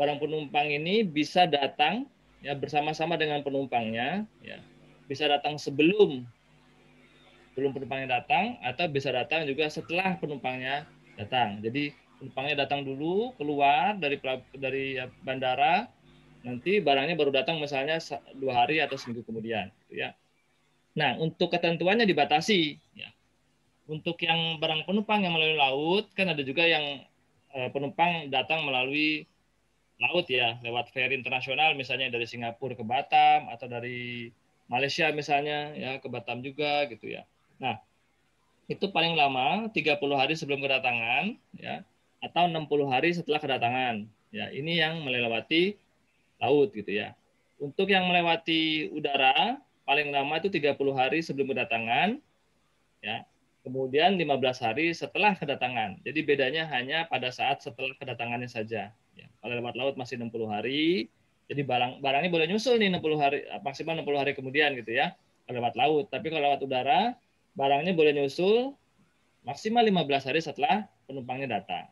[0.00, 2.08] Barang penumpang ini bisa datang
[2.44, 4.60] ya bersama-sama dengan penumpangnya ya
[5.08, 6.28] bisa datang sebelum
[7.56, 10.84] belum penumpangnya datang atau bisa datang juga setelah penumpangnya
[11.18, 11.62] datang.
[11.62, 14.16] Jadi penumpangnya datang dulu keluar dari
[14.54, 15.90] dari bandara
[16.44, 17.96] nanti barangnya baru datang misalnya
[18.36, 20.12] dua hari atau seminggu kemudian gitu ya.
[20.94, 23.10] Nah untuk ketentuannya dibatasi ya.
[23.84, 27.04] Untuk yang barang penumpang yang melalui laut kan ada juga yang
[27.52, 29.28] eh, penumpang datang melalui
[30.00, 34.32] laut ya lewat ferry internasional misalnya dari Singapura ke Batam atau dari
[34.66, 37.28] Malaysia misalnya ya ke Batam juga gitu ya.
[37.60, 37.78] Nah
[38.66, 41.84] itu paling lama 30 hari sebelum kedatangan ya
[42.24, 45.76] atau 60 hari setelah kedatangan ya ini yang melewati
[46.40, 47.14] laut gitu ya.
[47.60, 52.18] Untuk yang melewati udara paling lama itu 30 hari sebelum kedatangan
[53.04, 53.24] ya.
[53.64, 56.04] Kemudian 15 hari setelah kedatangan.
[56.04, 58.92] Jadi bedanya hanya pada saat setelah kedatangannya saja.
[59.16, 59.26] Ya.
[59.40, 61.08] Kalau lewat laut masih 60 hari,
[61.48, 65.16] jadi barang barangnya boleh nyusul nih 60 hari maksimal 60 hari kemudian gitu ya.
[65.48, 67.16] Kalau lewat laut, tapi kalau lewat udara
[67.54, 68.74] barangnya boleh nyusul
[69.46, 71.86] maksimal 15 hari setelah penumpangnya datang.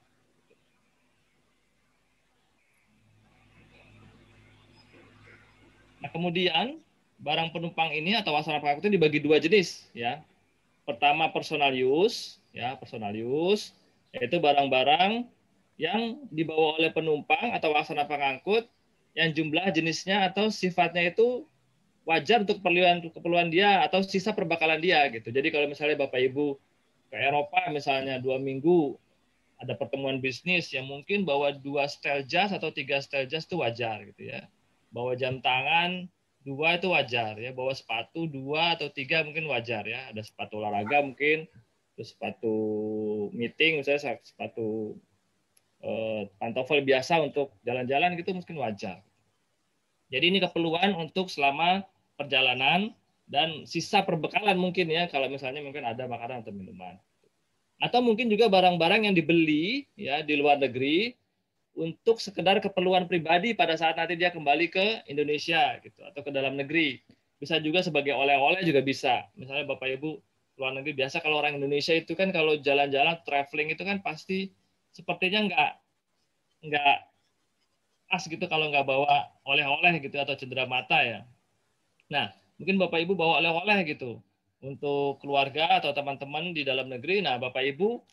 [6.03, 6.83] Nah, kemudian
[7.23, 10.19] barang penumpang ini atau wasana pengangkut ini dibagi dua jenis ya.
[10.83, 13.71] Pertama personal use, ya, personal use
[14.13, 15.25] yaitu barang-barang
[15.81, 18.69] yang dibawa oleh penumpang atau wasana pengangkut
[19.17, 21.49] yang jumlah jenisnya atau sifatnya itu
[22.03, 25.31] wajar untuk keperluan keperluan dia atau sisa perbakalan dia gitu.
[25.31, 26.59] Jadi kalau misalnya Bapak Ibu
[27.13, 28.99] ke Eropa misalnya dua minggu
[29.63, 34.03] ada pertemuan bisnis yang mungkin bawa dua setel jas atau tiga setel jas itu wajar
[34.11, 34.51] gitu ya.
[34.91, 36.11] Bawa jam tangan
[36.43, 37.55] dua itu wajar ya.
[37.55, 40.11] Bawa sepatu dua atau tiga mungkin wajar ya.
[40.11, 41.47] Ada sepatu olahraga mungkin
[41.93, 42.57] terus sepatu
[43.37, 44.97] meeting misalnya sepatu
[45.85, 49.05] eh, pantofel biasa untuk jalan-jalan gitu mungkin wajar
[50.13, 51.83] jadi ini keperluan untuk selama
[52.21, 52.93] perjalanan
[53.25, 57.01] dan sisa perbekalan mungkin ya kalau misalnya mungkin ada makanan atau minuman
[57.83, 61.17] atau mungkin juga barang-barang yang dibeli ya di luar negeri
[61.75, 66.55] untuk sekedar keperluan pribadi pada saat nanti dia kembali ke Indonesia gitu atau ke dalam
[66.55, 67.01] negeri.
[67.41, 69.27] Bisa juga sebagai oleh-oleh juga bisa.
[69.35, 70.11] Misalnya Bapak Ibu
[70.61, 74.53] luar negeri biasa kalau orang Indonesia itu kan kalau jalan-jalan traveling itu kan pasti
[74.93, 75.73] sepertinya nggak
[76.71, 76.97] nggak
[78.13, 81.25] pas gitu kalau nggak bawa oleh-oleh gitu atau cedera mata ya.
[82.13, 82.29] Nah,
[82.61, 84.21] mungkin Bapak Ibu bawa oleh-oleh gitu
[84.61, 87.25] untuk keluarga atau teman-teman di dalam negeri.
[87.25, 88.05] Nah, Bapak Ibu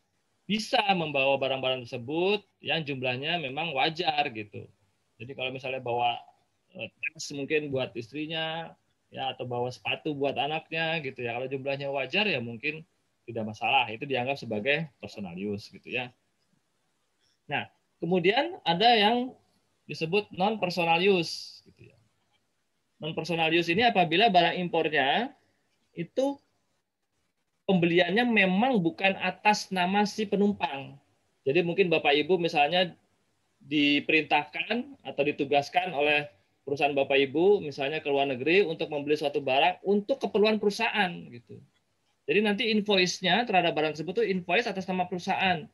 [0.47, 4.63] bisa membawa barang-barang tersebut yang jumlahnya memang wajar gitu.
[5.19, 6.15] Jadi kalau misalnya bawa
[6.79, 8.71] eh, tas mungkin buat istrinya
[9.11, 11.35] ya atau bawa sepatu buat anaknya gitu ya.
[11.35, 12.87] Kalau jumlahnya wajar ya mungkin
[13.27, 13.83] tidak masalah.
[13.91, 16.07] Itu dianggap sebagai personal use gitu ya.
[17.51, 17.67] Nah,
[17.99, 19.35] kemudian ada yang
[19.89, 21.97] disebut non personal use gitu ya.
[23.01, 25.33] Non personal use ini apabila barang impornya
[25.97, 26.37] itu
[27.65, 30.93] pembeliannya memang bukan atas nama si penumpang.
[31.41, 32.93] Jadi mungkin Bapak Ibu misalnya
[33.65, 36.29] diperintahkan atau ditugaskan oleh
[36.61, 41.57] perusahaan Bapak Ibu misalnya ke luar negeri untuk membeli suatu barang untuk keperluan perusahaan gitu.
[42.29, 45.65] Jadi nanti invoice-nya terhadap barang tersebut itu invoice atas nama perusahaan.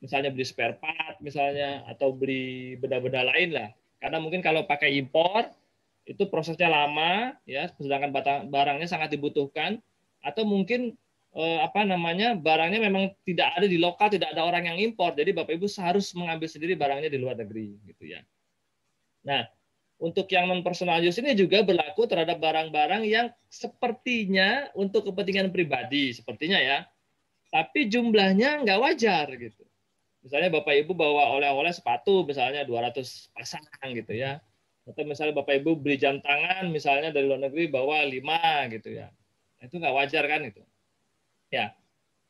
[0.00, 3.68] Misalnya beli spare part misalnya atau beli benda-benda lain lah.
[4.00, 5.48] Karena mungkin kalau pakai impor
[6.08, 8.10] itu prosesnya lama ya sedangkan
[8.48, 9.78] barangnya sangat dibutuhkan
[10.24, 10.96] atau mungkin
[11.36, 15.14] eh, apa namanya barangnya memang tidak ada di lokal, tidak ada orang yang impor.
[15.14, 18.20] Jadi Bapak Ibu harus mengambil sendiri barangnya di luar negeri, gitu ya.
[19.26, 19.46] Nah,
[20.00, 26.16] untuk yang non personal use ini juga berlaku terhadap barang-barang yang sepertinya untuk kepentingan pribadi,
[26.16, 26.78] sepertinya ya.
[27.50, 29.64] Tapi jumlahnya nggak wajar gitu.
[30.20, 33.64] Misalnya Bapak Ibu bawa oleh-oleh sepatu misalnya 200 pasang
[33.96, 34.40] gitu ya.
[34.84, 39.08] Atau misalnya Bapak Ibu beli jam tangan misalnya dari luar negeri bawa 5 gitu ya.
[39.64, 40.62] Itu nggak wajar kan itu.
[41.48, 41.72] Ya.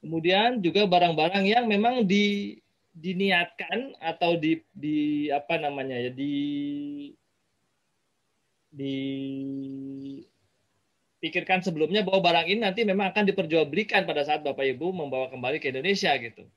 [0.01, 2.57] Kemudian juga barang-barang yang memang di
[2.91, 6.35] diniatkan atau di di apa namanya ya di
[8.71, 8.95] di
[11.21, 15.61] pikirkan sebelumnya bahwa barang ini nanti memang akan diperjualbelikan pada saat Bapak Ibu membawa kembali
[15.61, 16.49] ke Indonesia gitu.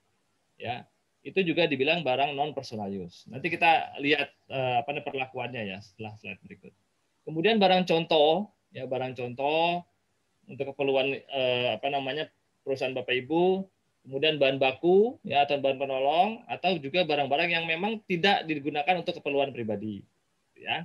[0.56, 0.88] Ya.
[1.24, 3.24] Itu juga dibilang barang non personal use.
[3.32, 6.76] Nanti kita lihat uh, apa perlakuannya ya setelah slide berikut.
[7.24, 9.88] Kemudian barang contoh ya barang contoh
[10.52, 12.28] untuk keperluan uh, apa namanya
[12.68, 13.64] perusahaan Bapak Ibu,
[14.04, 19.24] kemudian bahan baku ya atau bahan penolong atau juga barang-barang yang memang tidak digunakan untuk
[19.24, 20.04] keperluan pribadi
[20.60, 20.84] ya.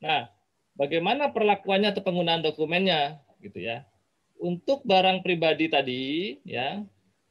[0.00, 0.28] Nah,
[0.76, 3.84] bagaimana perlakuannya atau penggunaan dokumennya gitu ya.
[4.36, 6.04] Untuk barang pribadi tadi
[6.44, 6.84] ya,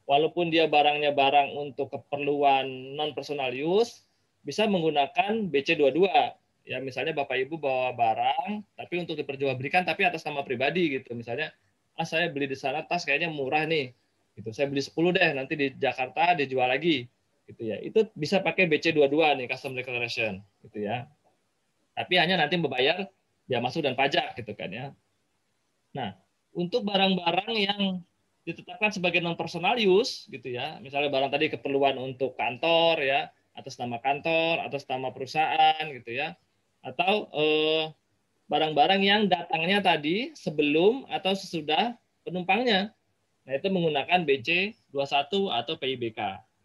[0.06, 4.06] walaupun dia barangnya barang untuk keperluan non personal use
[4.46, 6.06] bisa menggunakan BC22
[6.66, 11.14] ya misalnya Bapak Ibu bawa barang tapi untuk diperjualbelikan tapi atas nama pribadi gitu.
[11.14, 11.50] Misalnya
[11.98, 13.90] ah saya beli di sana tas kayaknya murah nih.
[14.38, 14.52] Gitu.
[14.54, 17.06] Saya beli 10 deh nanti di Jakarta dijual lagi
[17.50, 17.78] gitu ya.
[17.82, 21.10] Itu bisa pakai BC22 nih custom declaration gitu ya.
[21.96, 23.08] Tapi hanya nanti membayar
[23.46, 24.86] biaya masuk dan pajak gitu kan ya.
[25.94, 26.12] Nah,
[26.52, 27.82] untuk barang-barang yang
[28.46, 30.78] ditetapkan sebagai non personal use gitu ya.
[30.78, 33.26] Misalnya barang tadi keperluan untuk kantor ya
[33.58, 36.38] atas nama kantor atas nama perusahaan gitu ya.
[36.86, 37.84] Atau eh,
[38.46, 42.94] barang-barang yang datangnya tadi sebelum atau sesudah penumpangnya.
[43.42, 46.20] Nah itu menggunakan BC 21 atau PIBK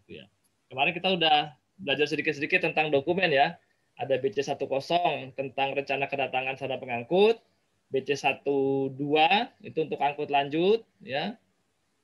[0.06, 0.26] gitu ya.
[0.70, 3.58] Kemarin kita udah belajar sedikit-sedikit tentang dokumen ya.
[3.98, 7.41] Ada BC 10 tentang rencana kedatangan sarana pengangkut
[7.91, 8.96] BC 12
[9.67, 11.36] itu untuk angkut lanjut ya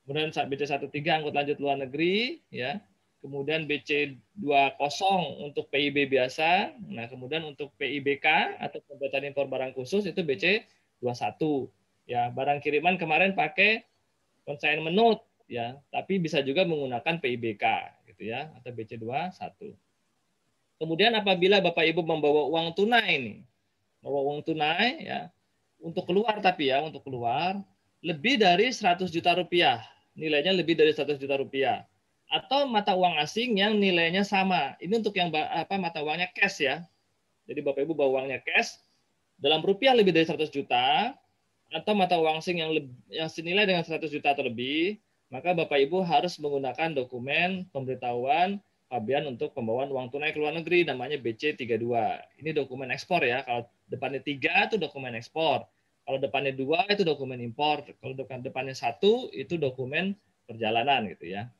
[0.07, 2.79] Kemudian BC13 angkut lanjut luar negeri, ya.
[3.19, 5.03] Kemudian BC20
[5.43, 6.71] untuk PIB biasa.
[6.87, 11.43] Nah, kemudian untuk PIBK atau pembuatan impor barang khusus itu BC21.
[12.07, 13.83] Ya, barang kiriman kemarin pakai
[14.47, 17.65] consignment note ya, tapi bisa juga menggunakan PIBK
[18.07, 19.75] gitu ya atau BC21.
[20.79, 23.35] Kemudian apabila Bapak Ibu membawa uang tunai ini,
[23.99, 25.27] bawa uang tunai ya,
[25.83, 27.59] untuk keluar tapi ya, untuk keluar
[27.99, 29.83] lebih dari 100 juta rupiah
[30.17, 31.85] nilainya lebih dari 100 juta rupiah
[32.27, 34.75] atau mata uang asing yang nilainya sama.
[34.83, 36.83] Ini untuk yang apa mata uangnya cash ya.
[37.47, 38.81] Jadi Bapak Ibu bawa uangnya cash
[39.39, 41.15] dalam rupiah lebih dari 100 juta
[41.71, 44.99] atau mata uang asing yang lebih, yang senilai dengan 100 juta atau lebih,
[45.31, 50.87] maka Bapak Ibu harus menggunakan dokumen pemberitahuan pabean untuk pembawaan uang tunai ke luar negeri
[50.87, 51.87] namanya BC32.
[52.43, 53.43] Ini dokumen ekspor ya.
[53.43, 55.67] Kalau depannya tiga itu dokumen ekspor.
[56.07, 60.15] Kalau depannya dua itu dokumen impor, kalau depan depannya satu itu dokumen
[60.47, 61.51] perjalanan gitu ya.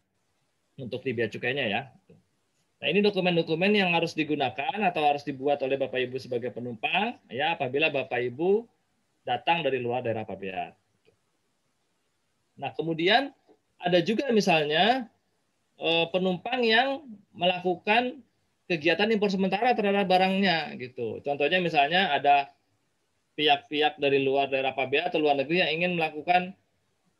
[0.80, 1.82] Untuk di bea cukainya ya.
[2.78, 7.60] Nah, ini dokumen-dokumen yang harus digunakan atau harus dibuat oleh Bapak Ibu sebagai penumpang ya
[7.60, 8.64] apabila Bapak Ibu
[9.28, 10.72] datang dari luar daerah pabean.
[12.56, 13.36] Nah, kemudian
[13.84, 15.12] ada juga misalnya
[15.76, 17.04] eh, penumpang yang
[17.36, 18.24] melakukan
[18.72, 21.20] kegiatan impor sementara terhadap barangnya gitu.
[21.20, 22.52] Contohnya misalnya ada
[23.38, 26.58] pihak-pihak dari luar daerah PABA atau luar negeri yang ingin melakukan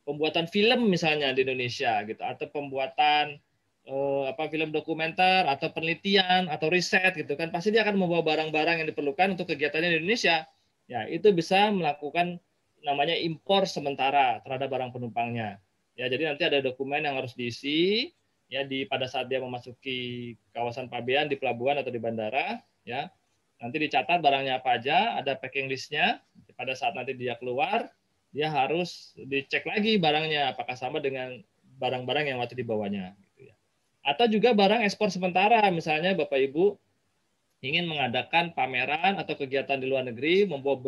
[0.02, 3.38] pembuatan film misalnya di Indonesia gitu atau pembuatan
[3.86, 7.54] eh, apa film dokumenter atau penelitian atau riset gitu kan.
[7.54, 10.42] Pasti dia akan membawa barang-barang yang diperlukan untuk kegiatannya di Indonesia.
[10.90, 12.42] Ya itu bisa melakukan
[12.82, 15.62] namanya impor sementara terhadap barang penumpangnya.
[15.94, 18.10] Ya jadi nanti ada dokumen yang harus diisi
[18.48, 23.12] ya di pada saat dia memasuki kawasan pabean di pelabuhan atau di bandara ya
[23.58, 26.22] Nanti dicatat barangnya apa aja, ada packing listnya.
[26.54, 27.90] Pada saat nanti dia keluar,
[28.30, 31.42] dia harus dicek lagi barangnya apakah sama dengan
[31.78, 33.18] barang-barang yang waktu dibawanya.
[33.34, 33.54] Gitu ya.
[34.06, 36.78] Atau juga barang ekspor sementara, misalnya Bapak Ibu
[37.58, 40.78] ingin mengadakan pameran atau kegiatan di luar negeri, membawa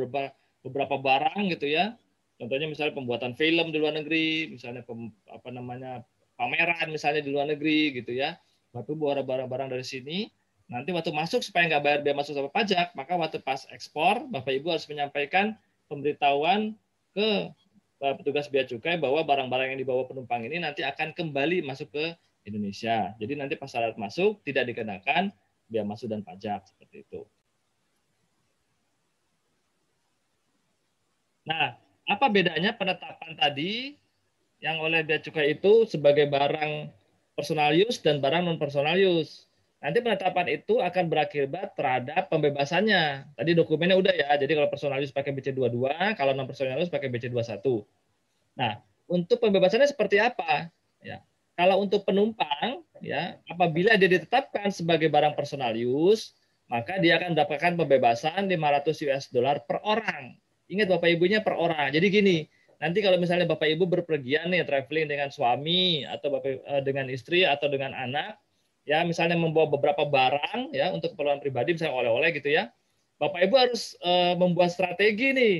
[0.62, 1.98] beberapa barang gitu ya.
[2.38, 6.06] Contohnya misalnya pembuatan film di luar negeri, misalnya pem, apa namanya
[6.38, 8.38] pameran misalnya di luar negeri gitu ya.
[8.70, 10.30] Bapak bawa barang-barang dari sini,
[10.70, 14.54] Nanti waktu masuk supaya nggak bayar biaya masuk sama pajak, maka waktu pas ekspor, Bapak
[14.54, 15.59] Ibu harus menyampaikan
[15.90, 16.78] pemberitahuan
[17.11, 17.50] ke
[18.06, 22.14] eh, petugas bea cukai bahwa barang-barang yang dibawa penumpang ini nanti akan kembali masuk ke
[22.46, 23.18] Indonesia.
[23.18, 25.35] Jadi nanti pas syarat masuk tidak dikenakan
[25.66, 27.26] biaya masuk dan pajak seperti itu.
[31.50, 31.74] Nah,
[32.06, 33.98] apa bedanya penetapan tadi
[34.62, 36.94] yang oleh bea cukai itu sebagai barang
[37.35, 39.49] personal use dan barang non personal use?
[39.80, 43.32] Nanti penetapan itu akan berakibat terhadap pembebasannya.
[43.32, 47.64] Tadi dokumennya udah ya, jadi kalau personalis pakai BC22, kalau non personalis pakai BC21.
[48.60, 50.68] Nah, untuk pembebasannya seperti apa?
[51.00, 51.24] Ya.
[51.56, 56.32] Kalau untuk penumpang, ya, apabila dia ditetapkan sebagai barang personal use,
[56.70, 60.38] maka dia akan mendapatkan pembebasan 500 US dollar per orang.
[60.70, 61.90] Ingat Bapak Ibunya per orang.
[61.90, 62.36] Jadi gini,
[62.78, 67.42] nanti kalau misalnya Bapak Ibu berpergian nih traveling dengan suami atau Bapak eh, dengan istri
[67.42, 68.38] atau dengan anak,
[68.90, 72.75] ya misalnya membawa beberapa barang ya untuk keperluan pribadi misalnya oleh-oleh gitu ya.
[73.23, 75.56] Bapak Ibu harus uh, membuat strategi nih.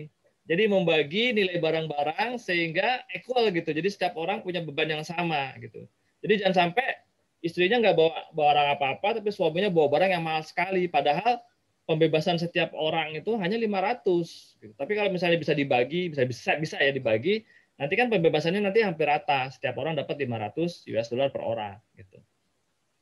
[0.51, 3.71] Jadi membagi nilai barang-barang sehingga equal gitu.
[3.71, 5.87] Jadi setiap orang punya beban yang sama gitu.
[6.27, 7.07] Jadi jangan sampai
[7.39, 10.91] istrinya nggak bawa barang apa-apa tapi suaminya bawa barang yang mahal sekali.
[10.91, 11.39] Padahal
[11.87, 14.75] pembebasan setiap orang itu hanya 500 gitu.
[14.75, 17.43] tapi kalau misalnya bisa dibagi bisa bisa bisa ya dibagi
[17.79, 19.55] nanti kan pembebasannya nanti hampir rata.
[19.55, 22.19] Setiap orang dapat 500 US dollar per orang gitu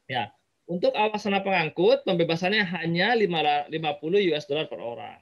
[0.08, 0.32] Ya,
[0.64, 3.68] untuk awasana pengangkut pembebasannya hanya 50
[4.32, 5.20] US dollar per orang.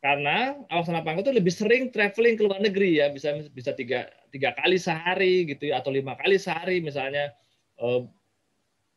[0.00, 4.56] Karena awasana pengangkut itu lebih sering traveling ke luar negeri ya, bisa bisa tiga, tiga
[4.56, 7.36] kali sehari gitu ya, atau lima kali sehari misalnya
[7.76, 8.00] eh,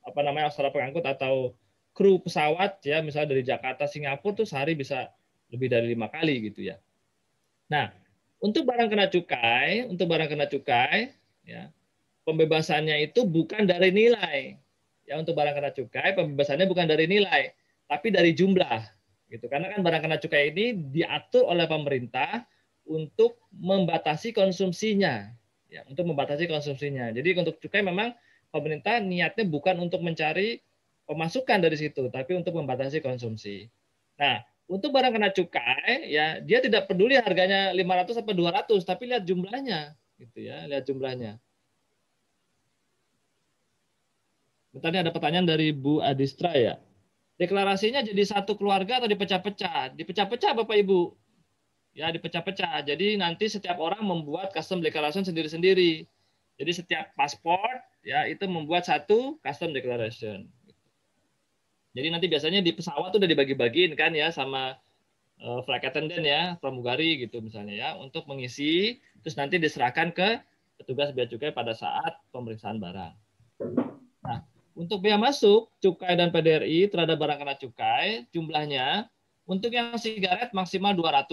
[0.08, 1.54] apa namanya awasana pengangkut atau
[1.92, 5.12] kru pesawat ya misalnya dari Jakarta Singapura tuh sehari bisa
[5.52, 6.80] lebih dari lima kali gitu ya.
[7.68, 7.92] Nah
[8.42, 11.14] untuk barang kena cukai, untuk barang kena cukai,
[11.46, 11.70] ya
[12.26, 14.61] pembebasannya itu bukan dari nilai.
[15.12, 17.52] Ya untuk barang kena cukai pembebasannya bukan dari nilai,
[17.92, 18.80] tapi dari jumlah.
[19.28, 19.44] Gitu.
[19.52, 22.48] Karena kan barang kena cukai ini diatur oleh pemerintah
[22.88, 25.28] untuk membatasi konsumsinya,
[25.68, 27.12] ya untuk membatasi konsumsinya.
[27.12, 28.16] Jadi untuk cukai memang
[28.56, 30.64] pemerintah niatnya bukan untuk mencari
[31.04, 33.68] pemasukan dari situ, tapi untuk membatasi konsumsi.
[34.16, 34.40] Nah,
[34.72, 40.00] untuk barang kena cukai ya dia tidak peduli harganya 500 atau 200 tapi lihat jumlahnya
[40.16, 41.36] gitu ya lihat jumlahnya
[44.72, 46.80] Bentar ada pertanyaan dari Bu Adistra ya.
[47.36, 49.98] Deklarasinya jadi satu keluarga atau dipecah-pecah?
[50.00, 51.12] Dipecah-pecah Bapak Ibu.
[51.92, 52.88] Ya, dipecah-pecah.
[52.88, 56.08] Jadi nanti setiap orang membuat custom declaration sendiri-sendiri.
[56.56, 60.48] Jadi setiap paspor ya itu membuat satu custom declaration.
[61.92, 64.80] Jadi nanti biasanya di pesawat tuh udah dibagi-bagiin kan ya sama
[65.44, 70.40] uh, flight attendant ya, pramugari gitu misalnya ya untuk mengisi terus nanti diserahkan ke
[70.80, 73.14] petugas bea cukai pada saat pemeriksaan barang.
[74.22, 74.40] Nah,
[74.74, 79.12] untuk bea masuk cukai dan PDRI terhadap barang kena cukai jumlahnya
[79.44, 81.28] untuk yang sigaret maksimal 200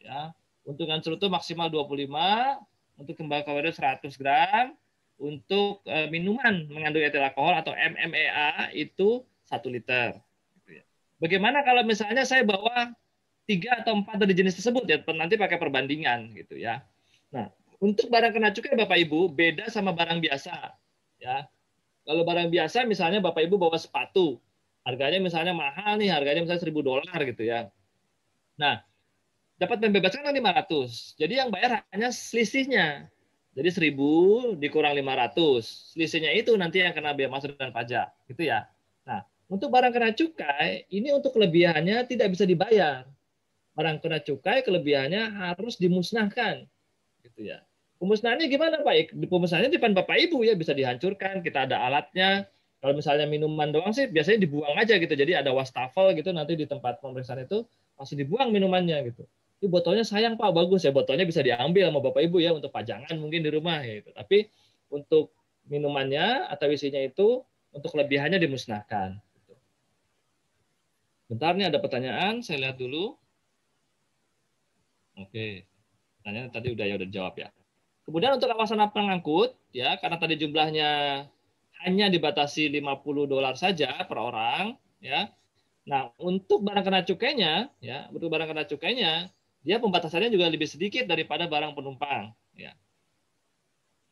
[0.00, 0.32] ya.
[0.68, 2.12] Untuk yang cerutu maksimal 25,
[3.00, 4.76] untuk tembakau 100 gram,
[5.16, 10.14] untuk uh, minuman mengandung etil alkohol atau MMEA itu satu liter.
[10.60, 10.84] Gitu ya.
[11.18, 12.92] Bagaimana kalau misalnya saya bawa
[13.48, 16.84] tiga atau empat dari jenis tersebut ya nanti pakai perbandingan gitu ya.
[17.32, 17.48] Nah
[17.80, 20.52] untuk barang kena cukai Bapak Ibu beda sama barang biasa
[21.18, 21.48] ya.
[22.08, 24.40] Kalau barang biasa misalnya Bapak Ibu bawa sepatu
[24.80, 27.68] harganya misalnya mahal nih harganya misalnya seribu dolar gitu ya.
[28.56, 28.80] Nah
[29.58, 31.18] dapat membebaskan kan 500.
[31.18, 33.10] Jadi yang bayar hanya selisihnya.
[33.58, 35.92] Jadi 1000 dikurang 500.
[35.92, 38.06] Selisihnya itu nanti yang kena biaya masuk dan pajak.
[38.30, 38.70] Gitu ya.
[39.02, 43.02] Nah, untuk barang kena cukai, ini untuk kelebihannya tidak bisa dibayar.
[43.74, 46.70] Barang kena cukai kelebihannya harus dimusnahkan.
[47.26, 47.58] Gitu ya.
[47.98, 49.14] Pemusnahannya gimana Pak?
[49.14, 52.46] Pemusnahannya di depan Bapak Ibu ya bisa dihancurkan, kita ada alatnya.
[52.78, 55.10] Kalau misalnya minuman doang sih biasanya dibuang aja gitu.
[55.10, 57.66] Jadi ada wastafel gitu nanti di tempat pemeriksaan itu
[57.98, 59.26] masih dibuang minumannya gitu.
[59.58, 63.18] Ini botolnya sayang Pak, bagus ya botolnya bisa diambil sama Bapak Ibu ya untuk pajangan
[63.18, 64.14] mungkin di rumah ya gitu.
[64.14, 64.46] Tapi
[64.94, 65.34] untuk
[65.66, 67.42] minumannya atau isinya itu
[67.74, 69.18] untuk kelebihannya dimusnahkan.
[71.28, 73.18] Bentar nih ada pertanyaan, saya lihat dulu.
[75.18, 75.66] Oke,
[76.22, 77.48] pertanyaan tadi udah ya udah dijawab ya.
[78.08, 80.90] Kemudian untuk kawasan pengangkut ya karena tadi jumlahnya
[81.84, 85.28] hanya dibatasi 50 dolar saja per orang ya.
[85.84, 89.28] Nah, untuk barang kena cukainya ya, untuk barang kena cukainya
[89.60, 92.72] dia pembatasannya juga lebih sedikit daripada barang penumpang ya.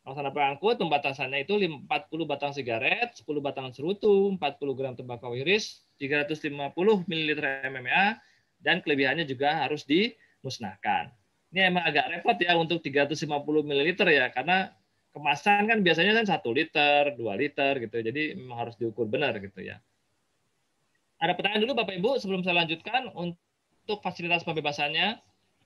[0.05, 1.89] Kawasan pengangkut pembatasannya itu 40
[2.29, 7.41] batang sigaret, 10 batang cerutu, 40 gram tembakau iris, 350 ml
[7.73, 8.21] MMA,
[8.61, 11.11] dan kelebihannya juga harus dimusnahkan.
[11.57, 13.17] Ini emang agak repot ya untuk 350
[13.65, 14.77] ml ya, karena
[15.17, 17.97] kemasan kan biasanya kan 1 liter, 2 liter gitu.
[17.97, 19.81] Jadi memang harus diukur benar gitu ya.
[21.17, 25.17] Ada pertanyaan dulu Bapak Ibu sebelum saya lanjutkan untuk fasilitas pembebasannya.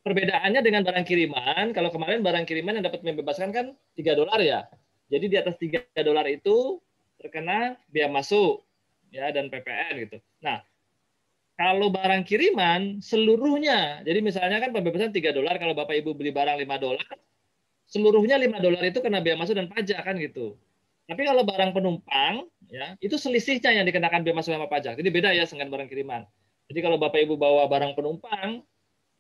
[0.07, 4.71] Perbedaannya dengan barang kiriman, kalau kemarin barang kiriman yang dapat membebaskan kan 3 dolar ya.
[5.11, 6.79] Jadi di atas 3 dolar itu
[7.19, 8.63] terkena biaya masuk
[9.11, 10.23] ya dan PPN gitu.
[10.39, 10.63] Nah,
[11.61, 16.57] kalau barang kiriman seluruhnya, jadi misalnya kan pembebasan 3 dolar kalau Bapak Ibu beli barang
[16.57, 17.13] 5 dolar,
[17.85, 20.57] seluruhnya 5 dolar itu kena biaya masuk dan pajak kan gitu.
[21.05, 24.97] Tapi kalau barang penumpang ya, itu selisihnya yang dikenakan biaya masuk sama pajak.
[24.97, 26.25] Jadi beda ya dengan barang kiriman.
[26.73, 28.65] Jadi kalau Bapak Ibu bawa barang penumpang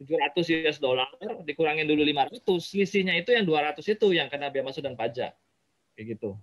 [0.00, 1.12] 700 US dollar
[1.44, 5.36] dikurangin dulu 500, selisihnya itu yang 200 itu yang kena biaya masuk dan pajak.
[5.92, 6.40] Kayak gitu.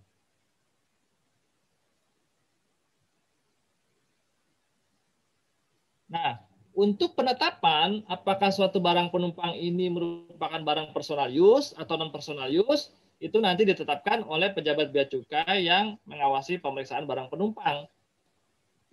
[6.08, 6.40] Nah,
[6.78, 12.94] untuk penetapan apakah suatu barang penumpang ini merupakan barang personal use atau non personal use
[13.18, 17.90] itu nanti ditetapkan oleh pejabat bea cukai yang mengawasi pemeriksaan barang penumpang.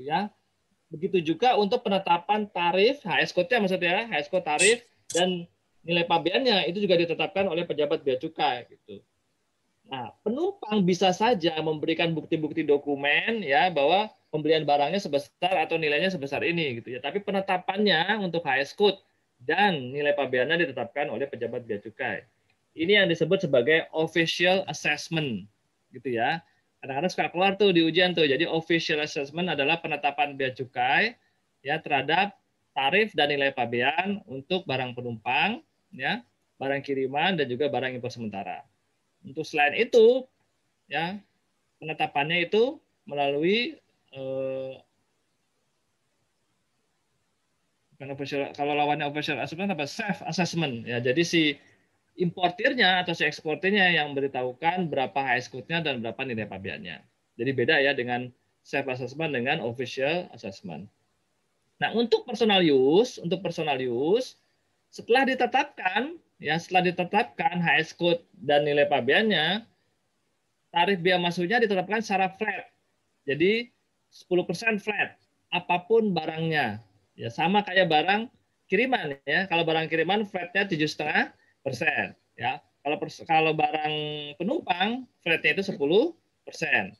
[0.00, 0.32] Ya.
[0.88, 4.78] Begitu juga untuk penetapan tarif HS code-nya maksudnya HS code tarif
[5.10, 5.44] dan
[5.84, 9.04] nilai pabeannya itu juga ditetapkan oleh pejabat bea cukai gitu.
[9.84, 16.42] Nah, penumpang bisa saja memberikan bukti-bukti dokumen ya bahwa pembelian barangnya sebesar atau nilainya sebesar
[16.42, 16.98] ini gitu ya.
[16.98, 18.98] Tapi penetapannya untuk HS code
[19.38, 22.26] dan nilai pabeannya ditetapkan oleh pejabat bea cukai.
[22.74, 25.46] Ini yang disebut sebagai official assessment
[25.94, 26.42] gitu ya.
[26.82, 28.26] Kadang-kadang suka keluar tuh di ujian tuh.
[28.26, 31.14] Jadi official assessment adalah penetapan bea cukai
[31.62, 32.34] ya terhadap
[32.74, 35.62] tarif dan nilai pabean untuk barang penumpang
[35.94, 36.26] ya,
[36.58, 38.66] barang kiriman dan juga barang impor sementara.
[39.22, 40.26] Untuk selain itu
[40.90, 41.22] ya
[41.78, 43.78] penetapannya itu melalui
[44.14, 44.72] eh,
[48.54, 51.00] kalau lawannya official assessment apa self assessment ya.
[51.00, 51.42] Jadi si
[52.20, 57.02] importirnya atau si eksportirnya yang memberitahukan berapa high nya dan berapa nilai pabeannya.
[57.34, 58.30] Jadi beda ya dengan
[58.62, 60.86] self assessment dengan official assessment.
[61.82, 64.38] Nah, untuk personal use, untuk personal use
[64.94, 69.66] setelah ditetapkan ya setelah ditetapkan HS code dan nilai pabeannya
[70.70, 72.70] tarif biaya masuknya ditetapkan secara flat.
[73.26, 73.73] Jadi
[74.14, 75.18] 10% flat
[75.50, 76.78] apa pun barangnya.
[77.18, 78.30] Ya sama kayak barang
[78.70, 79.50] kiriman ya.
[79.50, 81.34] Kalau barang kiriman flatnya tujuh setengah
[81.66, 82.14] persen.
[82.38, 83.94] Ya kalau kalau barang
[84.38, 86.14] penumpang flatnya itu 10
[86.46, 86.94] persen.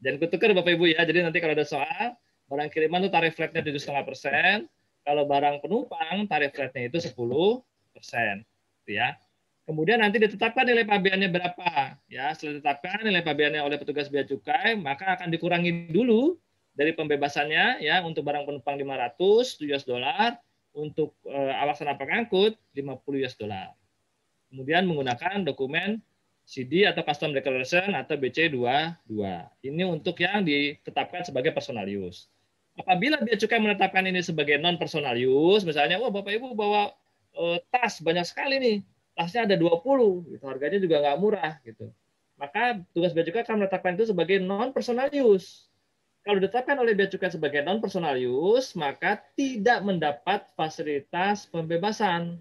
[0.00, 1.02] Dan kutukar Bapak Ibu ya.
[1.02, 2.14] Jadi nanti kalau ada soal
[2.46, 4.56] barang kiriman itu tarif flatnya tujuh setengah persen.
[5.02, 7.16] Kalau barang penumpang tarif flatnya itu 10
[7.96, 8.46] persen.
[8.86, 9.18] Ya.
[9.64, 11.94] Kemudian nanti ditetapkan nilai pabeannya berapa.
[12.10, 16.34] Ya, setelah ditetapkan nilai pabeannya oleh petugas bea cukai, maka akan dikurangi dulu
[16.80, 20.40] dari pembebasannya ya untuk barang penumpang 500 US dollar,
[20.72, 23.76] untuk uh, alasan pengangkut 50 US dollar.
[24.48, 26.00] Kemudian menggunakan dokumen
[26.48, 29.12] CD atau custom declaration atau BC22.
[29.60, 32.32] Ini untuk yang ditetapkan sebagai personal use.
[32.80, 36.96] Apabila bea cukai menetapkan ini sebagai non personal use, misalnya wah Bapak Ibu bawa
[37.36, 38.78] uh, tas banyak sekali nih
[39.14, 41.92] tasnya ada 20 gitu harganya juga nggak murah gitu
[42.40, 45.69] maka tugas bea cukai akan menetapkan itu sebagai non personal use
[46.20, 52.40] kalau ditetapkan oleh bea cukai sebagai non personal use maka tidak mendapat fasilitas pembebasan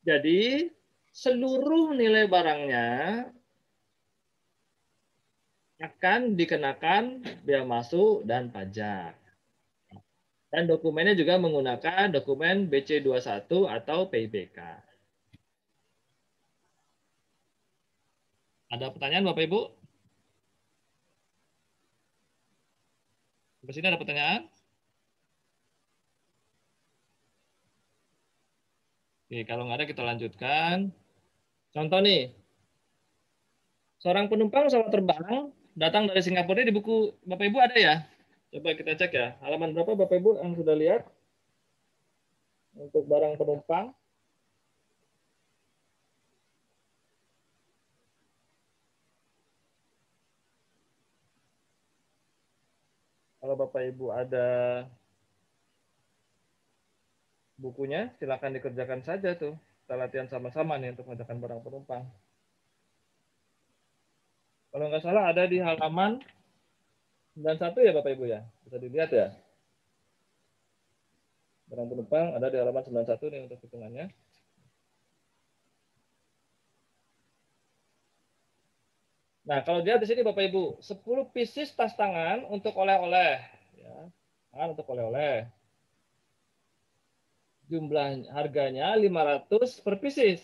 [0.00, 0.70] jadi
[1.12, 2.88] seluruh nilai barangnya
[5.80, 9.16] akan dikenakan bea masuk dan pajak.
[10.50, 14.58] Dan dokumennya juga menggunakan dokumen BC21 atau PIBK.
[18.70, 19.60] Ada pertanyaan Bapak Ibu?
[23.70, 24.42] Sampai sini ada pertanyaan?
[29.30, 30.90] Oke, kalau nggak ada kita lanjutkan.
[31.70, 32.34] Contoh nih,
[34.02, 37.94] seorang penumpang pesawat terbang datang dari Singapura di buku Bapak Ibu ada ya?
[38.50, 39.38] Coba kita cek ya.
[39.38, 41.06] Halaman berapa Bapak Ibu yang sudah lihat?
[42.74, 43.94] Untuk barang penumpang.
[53.40, 54.48] Kalau Bapak Ibu ada
[57.56, 59.56] bukunya, silakan dikerjakan saja tuh.
[59.84, 62.04] Kita latihan sama-sama nih untuk mengerjakan barang penumpang.
[64.70, 66.22] Kalau nggak salah ada di halaman
[67.34, 68.44] 91 ya Bapak Ibu ya.
[68.68, 69.32] Bisa dilihat ya.
[71.66, 74.12] Barang penumpang ada di halaman 91 nih untuk hitungannya.
[79.50, 83.42] Nah, kalau dia di sini Bapak Ibu, 10 pieces tas tangan untuk oleh-oleh.
[83.74, 84.06] Ya,
[84.54, 85.50] tangan untuk oleh-oleh.
[87.66, 90.38] Jumlah harganya 500 per pieces.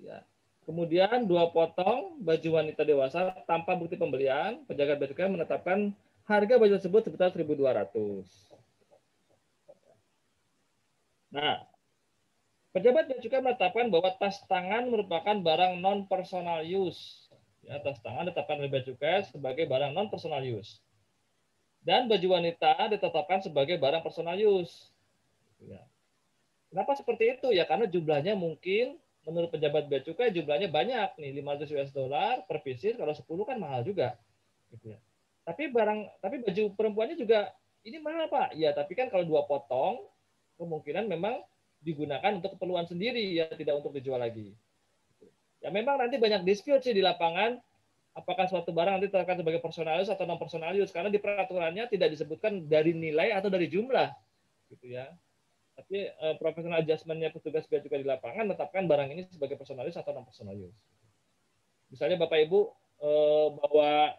[0.00, 0.24] Ya.
[0.64, 5.92] Kemudian dua potong baju wanita dewasa tanpa bukti pembelian, penjaga cukai menetapkan
[6.24, 8.24] harga baju tersebut sebesar 1.200.
[11.28, 11.60] Nah,
[12.72, 17.25] pejabat cukai menetapkan bahwa tas tangan merupakan barang non personal use
[17.66, 20.78] di atas tangan ditetapkan oleh bea cukai sebagai barang non personal use.
[21.82, 24.94] Dan baju wanita ditetapkan sebagai barang personal use.
[25.58, 25.82] Ya.
[26.70, 27.50] Kenapa seperti itu?
[27.50, 32.62] Ya karena jumlahnya mungkin menurut pejabat bea cukai jumlahnya banyak nih 500 US dollar per
[32.62, 34.14] pieces kalau 10 kan mahal juga
[34.70, 34.98] gitu ya.
[35.42, 37.50] Tapi barang tapi baju perempuannya juga
[37.82, 38.54] ini mahal Pak.
[38.54, 40.06] Ya, tapi kan kalau dua potong
[40.58, 41.42] kemungkinan memang
[41.82, 44.54] digunakan untuk keperluan sendiri ya tidak untuk dijual lagi.
[45.66, 47.58] Ya memang nanti banyak dispute sih di lapangan
[48.14, 52.70] apakah suatu barang nanti terkait sebagai personalis atau non personalis karena di peraturannya tidak disebutkan
[52.70, 54.14] dari nilai atau dari jumlah
[54.70, 55.10] gitu ya.
[55.74, 60.14] Tapi uh, professional adjustmentnya petugas bea cukai di lapangan menetapkan barang ini sebagai personalis atau
[60.14, 60.70] non personalis.
[61.90, 62.60] Misalnya Bapak Ibu
[63.02, 64.14] uh, bawa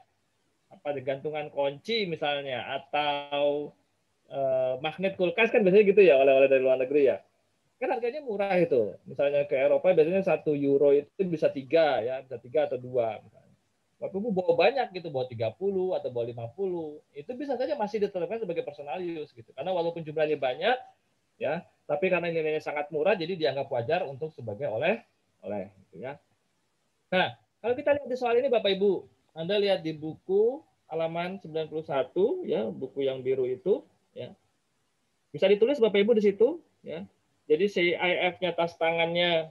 [0.68, 3.72] apa gantungan kunci misalnya atau
[4.28, 7.24] uh, magnet kulkas kan biasanya gitu ya oleh-oleh dari luar negeri ya
[7.78, 8.98] kan harganya murah itu.
[9.06, 13.22] Misalnya ke Eropa biasanya satu euro itu bisa tiga ya, bisa tiga atau dua.
[13.98, 18.38] Bapak Ibu bawa banyak gitu, bawa 30 atau bawa 50, itu bisa saja masih ditetapkan
[18.38, 19.50] sebagai personal use gitu.
[19.58, 20.78] Karena walaupun jumlahnya banyak
[21.42, 25.02] ya, tapi karena nilainya sangat murah jadi dianggap wajar untuk sebagai oleh
[25.42, 26.14] oleh gitu ya.
[27.10, 28.94] Nah, kalau kita lihat di soal ini Bapak Ibu,
[29.34, 30.62] Anda lihat di buku
[30.94, 31.74] halaman 91
[32.46, 33.82] ya, buku yang biru itu
[34.14, 34.30] ya.
[35.34, 37.02] Bisa ditulis Bapak Ibu di situ ya
[37.48, 39.50] jadi CIF-nya tas tangannya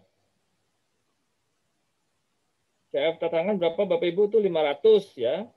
[2.92, 5.48] CIF tas tangan berapa Bapak Ibu tuh 500 ya.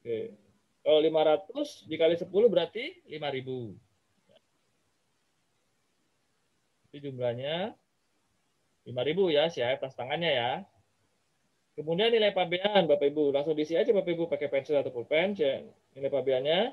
[0.00, 0.32] Oke.
[0.80, 3.76] Kalau 500 dikali 10 berarti 5000.
[6.88, 7.76] Itu jumlahnya
[8.88, 10.52] 5.000 ya, CIF tas tangannya ya.
[11.76, 15.36] Kemudian nilai pabean Bapak Ibu, langsung diisi aja Bapak Ibu pakai pensil atau pulpen.
[15.36, 16.72] Nilai pabeannya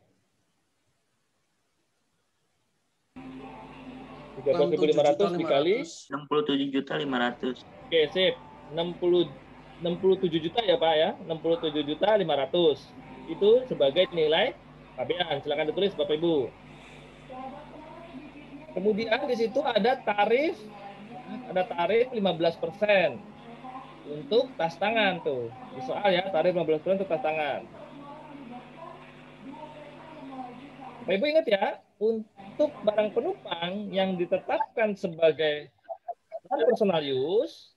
[4.43, 7.63] 13.500 dikali 67 juta 500.
[7.63, 8.35] Oke, sip.
[8.73, 11.09] 60 67 juta ya, Pak ya.
[11.25, 13.31] 67 juta 500.
[13.31, 14.53] Itu sebagai nilai
[14.99, 15.39] pabean.
[15.39, 16.51] Silakan ditulis Bapak Ibu.
[18.75, 20.59] Kemudian di situ ada tarif
[21.49, 23.17] ada tarif 15%
[24.09, 25.49] untuk tas tangan tuh.
[25.77, 27.65] Di soal ya, tarif 15% untuk tas tangan.
[31.05, 31.65] Bapak Ibu ingat ya,
[31.99, 35.67] untuk barang penumpang yang ditetapkan sebagai
[36.47, 37.75] non personal use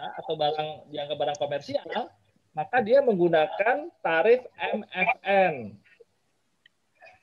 [0.00, 2.08] ya, atau barang dianggap barang komersial,
[2.56, 5.76] maka dia menggunakan tarif MFN.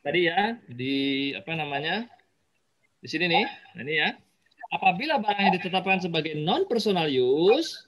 [0.05, 0.95] Tadi ya di
[1.33, 2.05] apa namanya?
[3.01, 4.09] Di sini nih, nah ini ya.
[4.71, 7.87] Apabila barang yang ditetapkan sebagai non personal use,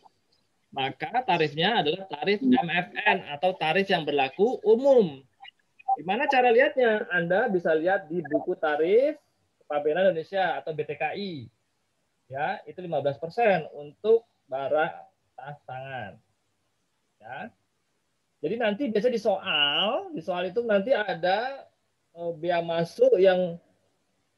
[0.74, 5.22] maka tarifnya adalah tarif MFN atau tarif yang berlaku umum.
[6.00, 7.12] Gimana cara lihatnya?
[7.12, 9.20] Anda bisa lihat di buku tarif
[9.68, 11.52] Pabean Indonesia atau BTKI.
[12.32, 14.96] Ya, itu 15% untuk barang
[15.36, 16.16] tas tangan.
[17.20, 17.52] Ya.
[18.40, 21.68] Jadi nanti biasa di soal, di soal itu nanti ada
[22.16, 23.60] eh, biaya masuk yang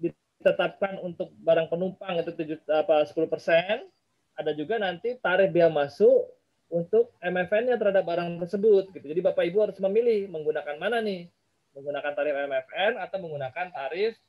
[0.01, 3.85] ditetapkan untuk barang penumpang itu 7 apa 10%.
[4.33, 6.25] Ada juga nanti tarif biaya masuk
[6.73, 9.05] untuk MFN-nya terhadap barang tersebut gitu.
[9.05, 11.29] Jadi Bapak Ibu harus memilih menggunakan mana nih?
[11.71, 14.19] Menggunakan tarif MFN atau menggunakan tarif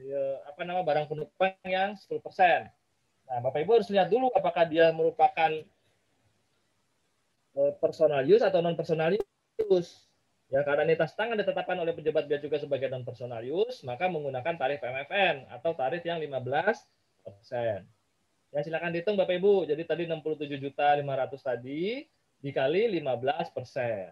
[0.00, 2.16] ya, apa nama barang penumpang yang 10%.
[3.30, 5.50] Nah, Bapak Ibu harus lihat dulu apakah dia merupakan
[7.54, 9.14] eh, personal use atau non personal
[9.70, 10.08] use.
[10.50, 14.10] Ya, karena ini tas tangan ditetapkan oleh pejabat bea cukai sebagai non personal use, maka
[14.10, 16.42] menggunakan tarif MFN atau tarif yang 15
[17.22, 17.86] persen.
[18.50, 19.62] Ya, silakan dihitung Bapak Ibu.
[19.70, 22.02] Jadi tadi 67 juta 500 tadi
[22.42, 24.10] dikali 15 persen.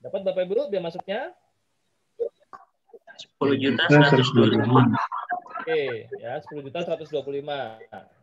[0.00, 1.20] Dapat Bapak Ibu biaya masuknya?
[3.36, 4.64] 10 juta 125.
[5.60, 7.20] Oke, ya 10 juta 125.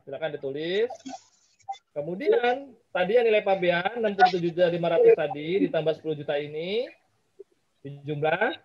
[0.02, 0.90] Silakan ditulis.
[1.94, 6.90] Kemudian tadi yang nilai pabean 67 juta 500 tadi ditambah 10 juta ini
[7.86, 8.58] di jumlah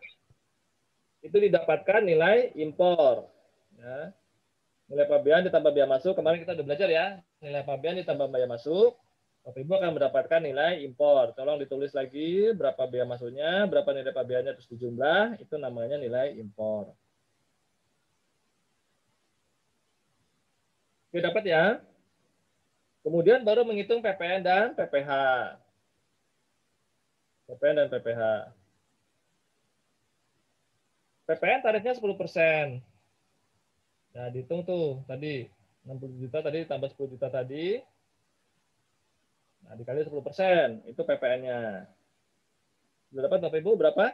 [1.20, 3.28] itu didapatkan nilai impor.
[3.76, 4.12] Ya.
[4.88, 6.16] Nilai pabean ditambah biaya masuk.
[6.16, 7.06] Kemarin kita udah belajar ya.
[7.44, 8.96] Nilai pabean ditambah biaya masuk.
[9.43, 11.34] Bapak Ibu akan mendapatkan nilai impor.
[11.34, 16.95] Tolong ditulis lagi berapa biaya masuknya, berapa nilai pabeannya terus dijumlah, itu namanya nilai impor.
[21.11, 21.82] Oke, dapat ya?
[23.03, 25.11] Kemudian baru menghitung PPN dan PPH.
[27.51, 28.22] PPN dan PPH.
[31.26, 32.78] PPN tarifnya 10%.
[34.12, 35.51] Nah, dihitung tuh tadi
[35.82, 37.82] 60 juta tadi tambah 10 juta tadi.
[39.66, 41.86] Nah, dikali 10%, itu PPN-nya.
[43.12, 44.04] Sudah dapat Bapak Ibu berapa?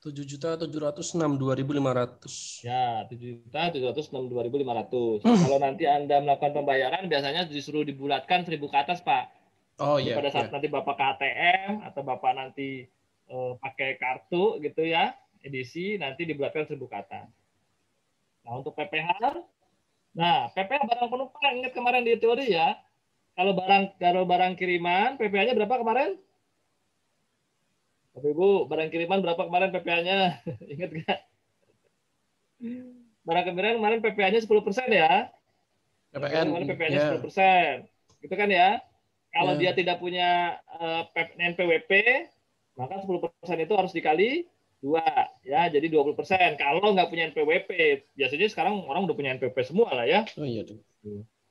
[0.00, 2.64] Tujuh juta tujuh ratus enam dua ribu lima ratus.
[2.64, 5.20] Ya, 7 juta 762.500.
[5.20, 9.28] Kalau nanti Anda melakukan pembayaran biasanya disuruh dibulatkan 1000 ke atas, Pak.
[9.76, 10.16] Oh iya.
[10.16, 10.56] pada saat iya.
[10.56, 12.88] nanti Bapak ke ATM atau Bapak nanti
[13.28, 15.12] eh, pakai kartu gitu ya,
[15.44, 17.28] edisi nanti dibulatkan 1000 ke atas.
[18.44, 19.10] Nah, untuk PPH
[20.10, 22.74] Nah, PPH barang penumpang ingat kemarin di teori ya.
[23.38, 26.18] Kalau barang kalau barang kiriman, PPH-nya berapa kemarin?
[28.10, 30.18] Bapak Ibu, barang kiriman berapa kemarin PPH-nya?
[30.74, 31.20] Ingat nggak?
[33.22, 35.30] Barang kiriman kemarin PPH-nya 10% ya.
[36.10, 36.46] PPN.
[36.50, 37.08] Kemarin PPH-nya ya.
[37.14, 37.74] 10%.
[38.26, 38.68] Gitu kan ya.
[39.30, 39.58] Kalau Ya.
[39.62, 41.90] dia tidak punya eh, P- NPWP,
[42.74, 44.42] maka 10% itu harus dikali
[44.80, 45.04] dua
[45.44, 47.70] ya jadi 20% kalau nggak punya NPWP
[48.16, 50.80] biasanya sekarang orang udah punya NPWP semua lah ya Oh iya tuh.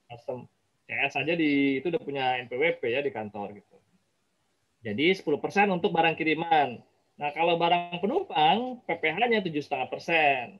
[0.09, 0.49] custom
[0.89, 3.77] CS aja di itu udah punya NPWP ya di kantor gitu.
[4.81, 6.81] Jadi 10% untuk barang kiriman.
[7.19, 10.57] Nah kalau barang penumpang PPh-nya tujuh setengah persen.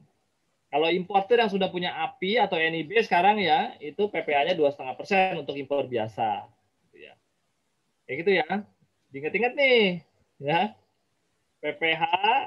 [0.70, 5.42] Kalau importer yang sudah punya API atau NIB sekarang ya itu PPh-nya dua setengah persen
[5.42, 6.46] untuk impor biasa.
[6.86, 7.14] Gitu ya.
[8.06, 8.50] Kayak gitu ya.
[9.10, 10.06] Diingat-ingat nih.
[10.46, 10.78] ya.
[11.60, 12.04] PPH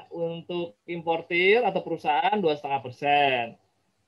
[0.09, 3.43] untuk importir atau perusahaan dua setengah persen,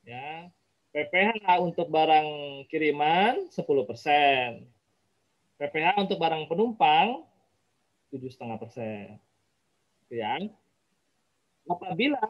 [0.02, 0.50] ya.
[0.96, 2.30] PPH untuk barang
[2.72, 4.66] kiriman 10 persen.
[5.62, 7.28] PPH untuk barang penumpang
[8.10, 9.20] tujuh setengah persen.
[10.10, 10.40] Ya.
[11.70, 12.22] Apabila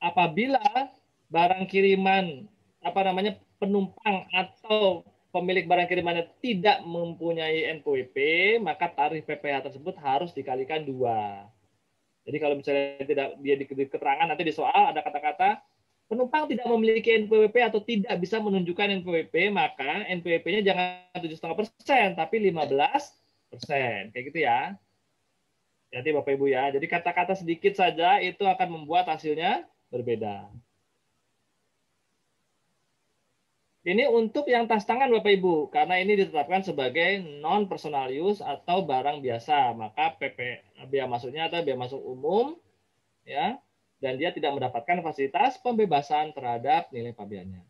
[0.00, 0.64] apabila
[1.28, 2.48] barang kiriman
[2.80, 8.16] apa namanya penumpang atau pemilik barang kirimannya tidak mempunyai NPWP,
[8.62, 11.46] maka tarif PPH tersebut harus dikalikan dua.
[12.26, 15.62] Jadi kalau misalnya tidak dia di di keterangan nanti di soal ada kata-kata
[16.10, 22.18] penumpang tidak memiliki NPWP atau tidak bisa menunjukkan NPWP, maka NPWP-nya jangan tujuh setengah persen,
[22.18, 22.74] tapi 15
[23.54, 24.74] persen, kayak gitu ya.
[25.90, 26.70] Jadi Bapak Ibu ya.
[26.74, 30.50] Jadi kata-kata sedikit saja itu akan membuat hasilnya berbeda.
[33.80, 38.84] Ini untuk yang tas tangan Bapak Ibu, karena ini ditetapkan sebagai non personal use atau
[38.84, 40.36] barang biasa, maka PP
[40.92, 42.60] biaya masuknya atau biaya masuk umum
[43.24, 43.56] ya,
[44.04, 47.64] dan dia tidak mendapatkan fasilitas pembebasan terhadap nilai pabeannya.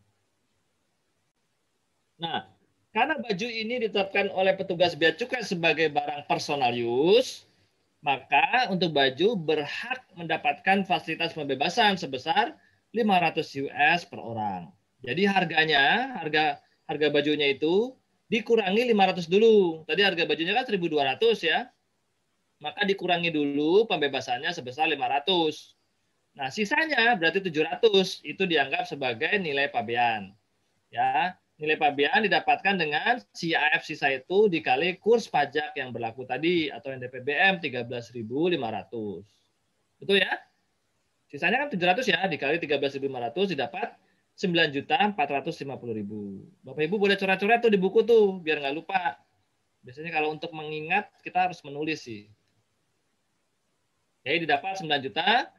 [2.19, 2.43] Nah,
[2.91, 7.47] karena baju ini ditetapkan oleh petugas bea cukai sebagai barang personal use,
[8.03, 12.59] maka untuk baju berhak mendapatkan fasilitas pembebasan sebesar
[12.91, 14.80] 500 US per orang.
[15.01, 17.97] Jadi harganya, harga harga bajunya itu
[18.29, 19.83] dikurangi 500 dulu.
[19.89, 21.67] Tadi harga bajunya kan 1.200 ya.
[22.61, 25.73] Maka dikurangi dulu pembebasannya sebesar 500.
[26.37, 30.31] Nah, sisanya berarti 700 itu dianggap sebagai nilai pabean.
[30.93, 36.93] Ya, nilai pabean didapatkan dengan CAF sisa itu dikali kurs pajak yang berlaku tadi atau
[36.93, 38.21] NDPBM 13.500.
[39.99, 40.33] Betul ya?
[41.27, 43.89] Sisanya kan 700 ya, dikali 13.500 didapat
[44.37, 45.63] 9 juta 450
[45.93, 46.45] ribu.
[46.65, 49.17] Bapak Ibu boleh coret-coret tuh di buku tuh biar nggak lupa.
[49.81, 52.29] Biasanya kalau untuk mengingat kita harus menulis sih.
[54.21, 55.49] Jadi didapat 9 juta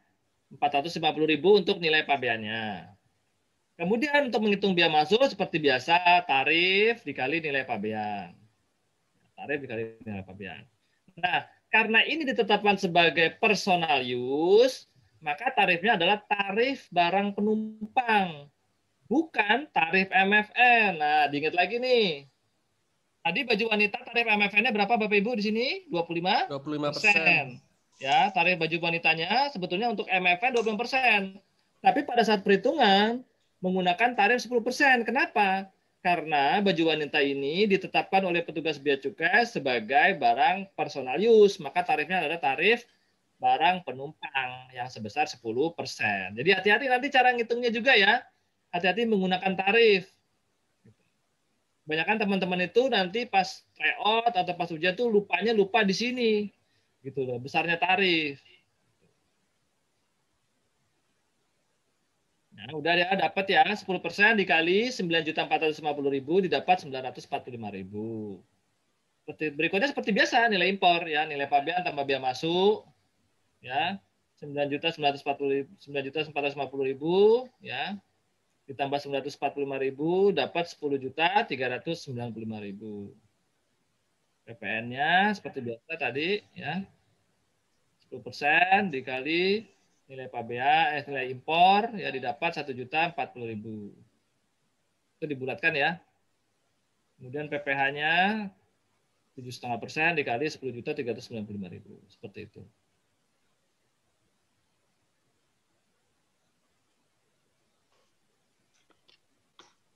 [0.55, 2.87] 450 ribu untuk nilai pabeannya.
[3.75, 8.37] Kemudian untuk menghitung biaya masuk seperti biasa tarif dikali nilai pabean.
[9.35, 10.63] Tarif dikali nilai pabean.
[11.19, 14.87] Nah, karena ini ditetapkan sebagai personal use,
[15.25, 18.52] maka tarifnya adalah tarif barang penumpang
[19.07, 20.99] bukan tarif MFN.
[20.99, 22.27] Nah, diingat lagi nih.
[23.23, 25.67] Tadi baju wanita tarif MFN-nya berapa Bapak Ibu di sini?
[25.87, 26.51] 25?
[26.51, 27.45] 25 persen.
[28.03, 31.39] Ya, tarif baju wanitanya sebetulnya untuk MFN 20 persen.
[31.79, 33.23] Tapi pada saat perhitungan
[33.63, 35.07] menggunakan tarif 10 persen.
[35.07, 35.71] Kenapa?
[36.03, 42.27] Karena baju wanita ini ditetapkan oleh petugas bea cukai sebagai barang personal use, maka tarifnya
[42.27, 42.83] adalah tarif
[43.39, 45.39] barang penumpang yang sebesar 10
[45.79, 46.35] persen.
[46.35, 48.19] Jadi hati-hati nanti cara ngitungnya juga ya
[48.73, 50.09] hati-hati menggunakan tarif.
[51.85, 53.45] Kebanyakan teman-teman itu nanti pas
[53.77, 56.33] tryout atau pas ujian tuh lupanya lupa di sini.
[57.05, 58.41] Gitu loh, besarnya tarif.
[62.57, 63.83] Nah, udah ya dapat ya 10%
[64.39, 68.39] dikali 9.450.000 didapat 945.000.
[69.23, 72.87] Seperti berikutnya seperti biasa nilai impor ya, nilai pabean tambah biaya masuk
[73.59, 73.99] ya.
[74.39, 77.99] 9.940 9.450.000 ya
[78.71, 83.11] ditambah 945.000 dapat 10 juta 395.000.
[84.43, 86.83] PPN-nya seperti biasa tadi ya.
[88.11, 89.65] 10% dikali
[90.11, 95.17] nilai PBA eh, nilai impor ya didapat 1 juta 40.000.
[95.17, 95.97] Itu dibulatkan ya.
[97.17, 98.13] Kemudian PPH-nya
[99.39, 102.11] 7,5% dikali 10 juta 395.000.
[102.11, 102.63] Seperti itu.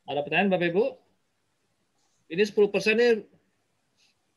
[0.07, 0.85] Ada pertanyaan Bapak Ibu?
[2.31, 3.09] Ini 10% ini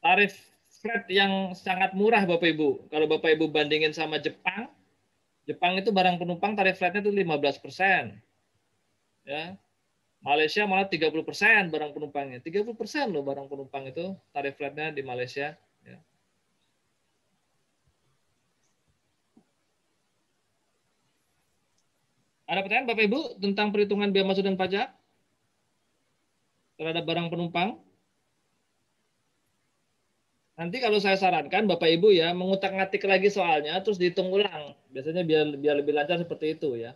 [0.02, 0.34] tarif
[0.82, 2.90] flat yang sangat murah Bapak Ibu.
[2.90, 4.70] Kalau Bapak Ibu bandingin sama Jepang,
[5.46, 8.18] Jepang itu barang penumpang tarif flatnya itu 15%.
[9.26, 9.58] Ya.
[10.20, 12.44] Malaysia malah 30% barang penumpangnya.
[12.44, 15.54] 30% loh barang penumpang itu tarif flatnya di Malaysia.
[15.86, 15.98] Ya.
[22.50, 24.99] Ada pertanyaan Bapak Ibu tentang perhitungan biaya masuk dan pajak?
[26.80, 27.76] Terhadap barang penumpang?
[30.56, 34.76] Nanti kalau saya sarankan Bapak Ibu ya mengutak-ngatik lagi soalnya terus dihitung ulang.
[34.92, 36.96] Biasanya biar biar lebih lancar seperti itu ya.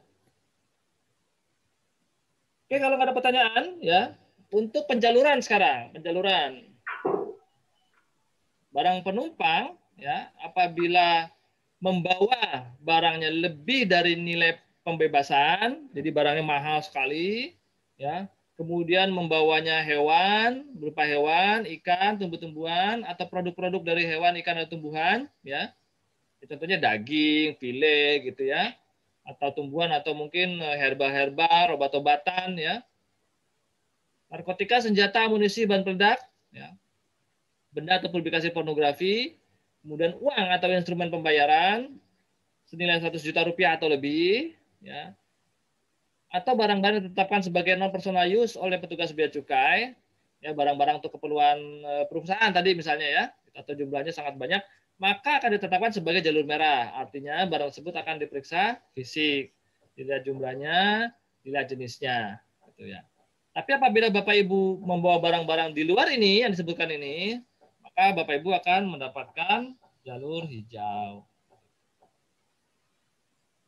[2.68, 4.02] Oke, kalau nggak ada pertanyaan ya,
[4.52, 6.64] untuk penjaluran sekarang, penjaluran.
[8.74, 11.30] Barang penumpang ya, apabila
[11.78, 17.54] membawa barangnya lebih dari nilai pembebasan, jadi barangnya mahal sekali,
[17.96, 25.26] ya, kemudian membawanya hewan berupa hewan, ikan, tumbuh-tumbuhan atau produk-produk dari hewan, ikan atau tumbuhan,
[25.42, 25.74] ya.
[26.44, 28.76] Contohnya daging, file gitu ya,
[29.24, 32.84] atau tumbuhan atau mungkin eh, herba-herba, obat-obatan ya.
[34.30, 36.20] Narkotika, senjata, amunisi, bahan peledak,
[36.54, 36.74] ya.
[37.74, 39.34] Benda atau publikasi pornografi,
[39.82, 41.90] kemudian uang atau instrumen pembayaran
[42.70, 45.18] senilai 100 juta rupiah atau lebih, ya
[46.34, 49.94] atau barang-barang ditetapkan sebagai non personal use oleh petugas bea cukai,
[50.42, 53.24] ya barang-barang untuk keperluan eh, perusahaan tadi misalnya ya,
[53.54, 54.66] atau jumlahnya sangat banyak,
[54.98, 56.90] maka akan ditetapkan sebagai jalur merah.
[56.98, 59.54] Artinya barang tersebut akan diperiksa fisik,
[59.94, 61.14] dilihat jumlahnya,
[61.46, 62.42] dilihat jenisnya,
[62.74, 63.06] gitu ya.
[63.54, 67.38] Tapi apabila Bapak Ibu membawa barang-barang di luar ini yang disebutkan ini,
[67.86, 69.60] maka Bapak Ibu akan mendapatkan
[70.02, 71.30] jalur hijau.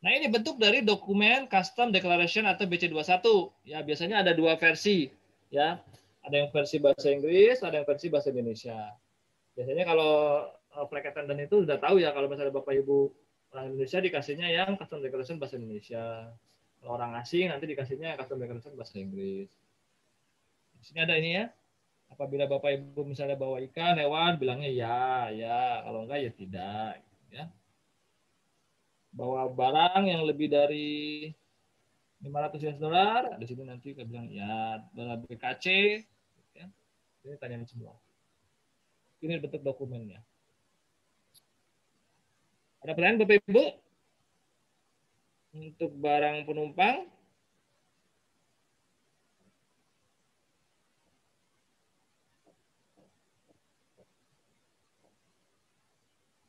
[0.06, 3.26] Nah, ini bentuk dari dokumen Custom Declaration atau BC21.
[3.66, 5.10] Ya, biasanya ada dua versi,
[5.50, 5.82] ya.
[6.22, 8.94] Ada yang versi bahasa Inggris, ada yang versi bahasa Indonesia.
[9.58, 12.98] Biasanya kalau uh, flight attendant itu sudah tahu ya kalau misalnya Bapak Ibu
[13.50, 16.30] orang Indonesia dikasihnya yang Custom Declaration bahasa Indonesia.
[16.78, 19.50] Kalau orang asing nanti dikasihnya Custom Declaration bahasa Inggris.
[20.78, 21.50] Di sini ada ini ya.
[22.14, 25.82] Apabila Bapak Ibu misalnya bawa ikan, hewan, bilangnya ya, ya.
[25.82, 26.94] Kalau enggak ya tidak.
[27.34, 27.50] Ya
[29.16, 31.32] bawa barang yang lebih dari
[32.20, 35.64] 500 US dollar, di sini nanti kita bilang ya dolar BKC,
[36.52, 36.66] ya.
[37.24, 37.96] ini tanyaan semua.
[39.24, 40.20] Ini bentuk dokumennya.
[42.84, 43.64] Ada pertanyaan Bapak Ibu?
[45.56, 47.08] Untuk barang penumpang,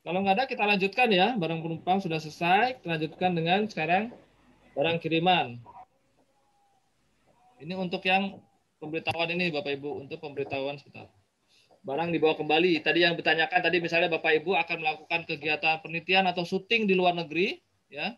[0.08, 2.80] Kalau nggak ada kita lanjutkan ya, barang penumpang sudah selesai.
[2.80, 4.08] Kita lanjutkan dengan sekarang
[4.72, 5.60] barang kiriman.
[7.60, 8.40] Ini untuk yang
[8.80, 11.12] pemberitahuan ini Bapak Ibu, untuk pemberitahuan sebentar.
[11.84, 12.80] Barang dibawa kembali.
[12.80, 17.12] Tadi yang ditanyakan tadi misalnya Bapak Ibu akan melakukan kegiatan penelitian atau syuting di luar
[17.12, 17.60] negeri,
[17.92, 18.16] ya.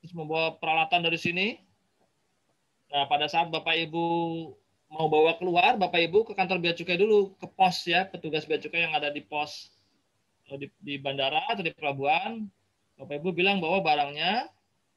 [0.00, 1.60] Terus membawa peralatan dari sini.
[2.96, 4.04] Nah, pada saat Bapak Ibu
[4.88, 8.56] mau bawa keluar, Bapak Ibu ke kantor bea cukai dulu, ke pos ya, petugas bea
[8.56, 9.75] cukai yang ada di pos
[10.54, 12.46] di, di bandara atau di pelabuhan,
[12.96, 14.46] Bapak Ibu bilang bahwa barangnya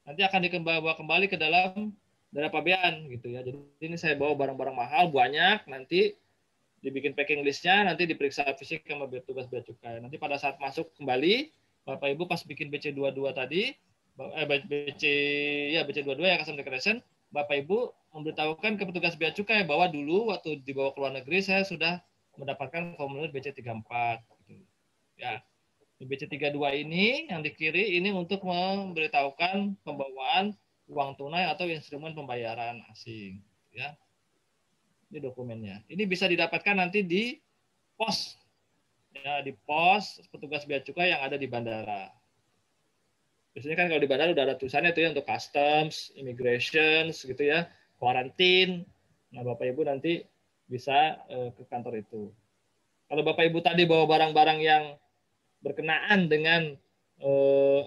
[0.06, 1.92] nanti akan dibawa kembali ke dalam
[2.30, 3.42] daerah pabean gitu ya.
[3.42, 6.14] Jadi ini saya bawa barang-barang mahal banyak, nanti
[6.80, 10.00] dibikin packing listnya, nanti diperiksa fisik sama tugas bea cukai.
[10.00, 11.52] Nanti pada saat masuk kembali,
[11.84, 13.74] Bapak Ibu pas bikin BC22 tadi,
[14.38, 15.04] eh, BC
[15.76, 17.02] ya BC22 ya custom declaration,
[17.34, 21.66] Bapak Ibu memberitahukan ke petugas bea cukai bahwa dulu waktu dibawa ke luar negeri saya
[21.66, 22.00] sudah
[22.40, 24.24] mendapatkan formulir BC34
[25.20, 25.44] Ya,
[26.00, 30.56] BC32 ini yang di kiri ini untuk memberitahukan pembawaan
[30.88, 33.44] uang tunai atau instrumen pembayaran asing.
[33.76, 34.00] Ya,
[35.12, 35.84] ini dokumennya.
[35.92, 37.36] Ini bisa didapatkan nanti di
[38.00, 38.40] pos,
[39.12, 42.16] ya di pos petugas bea cukai yang ada di bandara.
[43.52, 47.68] Biasanya kan kalau di bandara udah ada tulisannya itu ya untuk customs, immigration, gitu ya,
[48.00, 48.88] quarantine.
[49.36, 50.24] Nah, Bapak Ibu nanti
[50.72, 52.32] bisa eh, ke kantor itu.
[53.12, 54.84] Kalau Bapak Ibu tadi bawa barang-barang yang
[55.60, 56.76] berkenaan dengan
[57.20, 57.82] eh,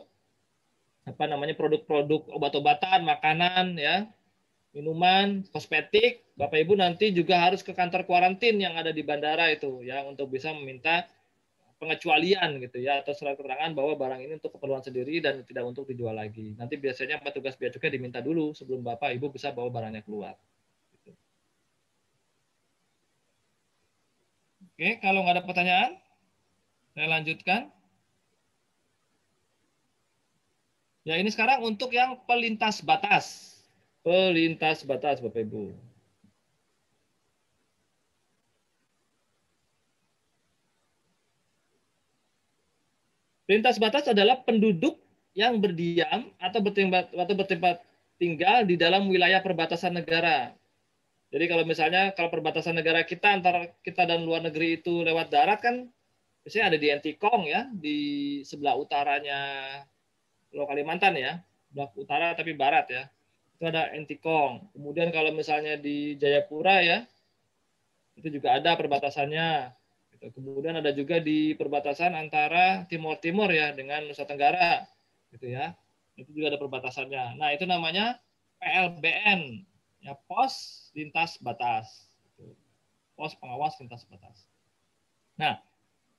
[1.03, 4.07] apa namanya produk-produk obat-obatan, makanan, ya,
[4.73, 9.85] minuman, kosmetik, Bapak Ibu nanti juga harus ke kantor kuarantin yang ada di bandara itu
[9.85, 11.05] ya untuk bisa meminta
[11.77, 15.85] pengecualian gitu ya atau surat keterangan bahwa barang ini untuk keperluan sendiri dan tidak untuk
[15.91, 16.55] dijual lagi.
[16.55, 20.39] Nanti biasanya petugas bea cukai diminta dulu sebelum Bapak Ibu bisa bawa barangnya keluar.
[24.73, 25.93] Oke, kalau nggak ada pertanyaan,
[26.93, 27.73] saya lanjutkan.
[31.03, 33.59] Ya, ini sekarang untuk yang pelintas batas.
[34.07, 35.75] Pelintas batas, Bapak Ibu.
[43.51, 45.03] Pelintas batas adalah penduduk
[45.35, 47.83] yang berdiam atau bertempat,
[48.21, 50.55] tinggal di dalam wilayah perbatasan negara.
[51.33, 55.59] Jadi kalau misalnya kalau perbatasan negara kita antara kita dan luar negeri itu lewat darat
[55.65, 55.89] kan
[56.43, 57.99] biasanya ada di Antikong ya di
[58.43, 59.39] sebelah utaranya
[60.51, 61.39] Pulau Kalimantan ya
[61.73, 63.03] sebelah utara tapi barat ya.
[63.57, 64.75] Itu ada Antikong.
[64.77, 66.99] Kemudian kalau misalnya di Jayapura ya
[68.21, 69.73] itu juga ada perbatasannya.
[70.13, 70.29] Gitu.
[70.37, 74.85] kemudian ada juga di perbatasan antara Timur Timur ya dengan Nusa Tenggara
[75.33, 75.73] gitu ya.
[76.21, 77.41] Itu juga ada perbatasannya.
[77.41, 78.21] Nah itu namanya
[78.61, 79.65] PLBN
[80.05, 82.13] ya pos lintas batas.
[83.17, 84.45] Pos pengawas lintas batas.
[85.41, 85.57] Nah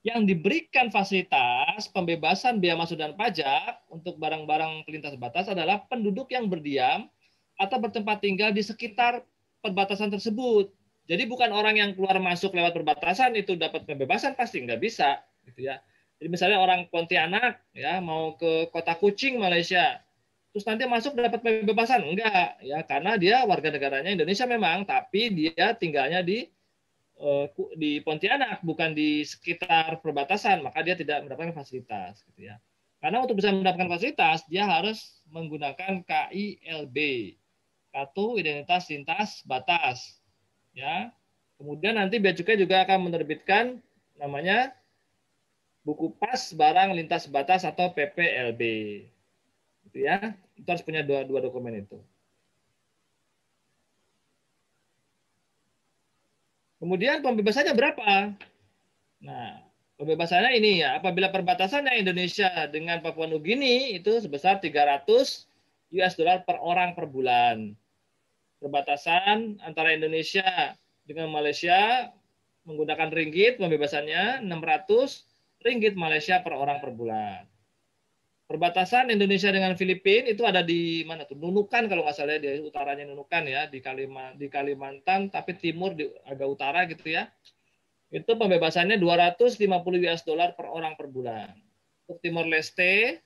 [0.04, 6.52] yang diberikan fasilitas pembebasan biaya masuk dan pajak untuk barang-barang pelintas batas adalah penduduk yang
[6.52, 7.08] berdiam
[7.56, 9.24] atau bertempat tinggal di sekitar
[9.64, 10.76] perbatasan tersebut.
[11.08, 15.72] Jadi bukan orang yang keluar masuk lewat perbatasan itu dapat pembebasan pasti nggak bisa, gitu
[15.72, 15.80] ya.
[16.20, 20.04] Jadi misalnya orang Pontianak ya mau ke kota Kucing Malaysia,
[20.52, 25.76] terus nanti masuk dapat pembebasan enggak ya karena dia warga negaranya Indonesia memang, tapi dia
[25.76, 26.48] tinggalnya di
[27.78, 32.58] di Pontianak bukan di sekitar perbatasan, maka dia tidak mendapatkan fasilitas, gitu ya.
[33.04, 36.98] Karena untuk bisa mendapatkan fasilitas dia harus menggunakan KILB,
[37.92, 40.24] Kartu Identitas Lintas Batas
[40.72, 41.12] ya.
[41.60, 43.80] Kemudian nanti bea cukai juga akan menerbitkan
[44.18, 44.74] namanya
[45.84, 48.62] buku pas barang lintas batas atau PPLB.
[49.88, 50.34] Gitu ya.
[50.56, 52.00] Itu harus punya dua, dua dokumen itu.
[56.84, 58.36] Kemudian pembebasannya berapa?
[59.24, 59.64] Nah,
[59.96, 65.08] pembebasannya ini ya, apabila perbatasannya Indonesia dengan Papua Nugini itu sebesar 300
[65.96, 67.72] US dollar per orang per bulan
[68.60, 70.76] perbatasan antara Indonesia
[71.08, 72.12] dengan Malaysia
[72.68, 77.48] menggunakan ringgit pembebasannya 600 ringgit Malaysia per orang per bulan.
[78.44, 81.40] Perbatasan Indonesia dengan Filipina itu ada di mana tuh?
[81.40, 85.96] Nunukan kalau nggak salah ya, di utaranya Nunukan ya di Kalimantan di Kalimantan tapi timur
[85.96, 87.32] di agak utara gitu ya.
[88.12, 89.58] Itu pembebasannya 250
[90.06, 91.56] US dollar per orang per bulan.
[92.04, 93.24] Untuk Timor Leste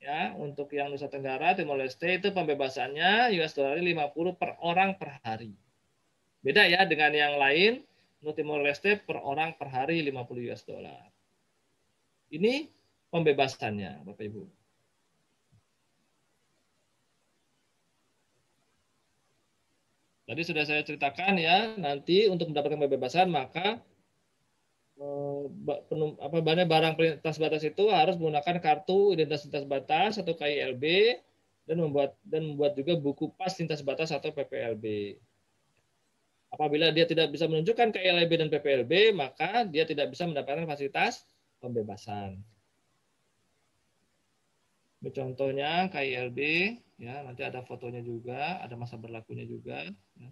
[0.00, 5.20] ya untuk yang Nusa Tenggara Timor Leste itu pembebasannya US dollar 50 per orang per
[5.22, 5.52] hari.
[6.40, 7.84] Beda ya dengan yang lain
[8.24, 11.04] untuk Timor Leste per orang per hari 50 US dollar.
[12.32, 12.77] Ini
[13.08, 14.42] pembebasannya Bapak Ibu.
[20.28, 23.80] Tadi sudah saya ceritakan ya, nanti untuk mendapatkan pembebasan maka
[25.00, 25.44] eh,
[26.20, 30.84] apa banyak barang lintas batas itu harus menggunakan kartu identitas lintas batas atau KILB
[31.64, 35.16] dan membuat dan membuat juga buku pas lintas batas atau PPLB.
[36.52, 41.24] Apabila dia tidak bisa menunjukkan KILB dan PPLB, maka dia tidak bisa mendapatkan fasilitas
[41.60, 42.40] pembebasan.
[44.98, 46.38] Contohnya KILB,
[46.98, 49.86] ya nanti ada fotonya juga, ada masa berlakunya juga.
[50.18, 50.30] ya.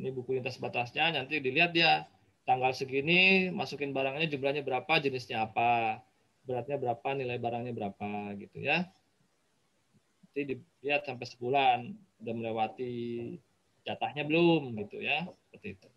[0.00, 2.08] Ini buku lintas batasnya, nanti dilihat dia
[2.42, 6.02] tanggal segini, masukin barangnya jumlahnya berapa, jenisnya apa,
[6.42, 8.88] beratnya berapa, nilai barangnya berapa, gitu ya.
[10.26, 11.78] Nanti dilihat sampai sebulan,
[12.24, 12.92] udah melewati
[13.86, 15.88] jatahnya belum, gitu ya, seperti itu.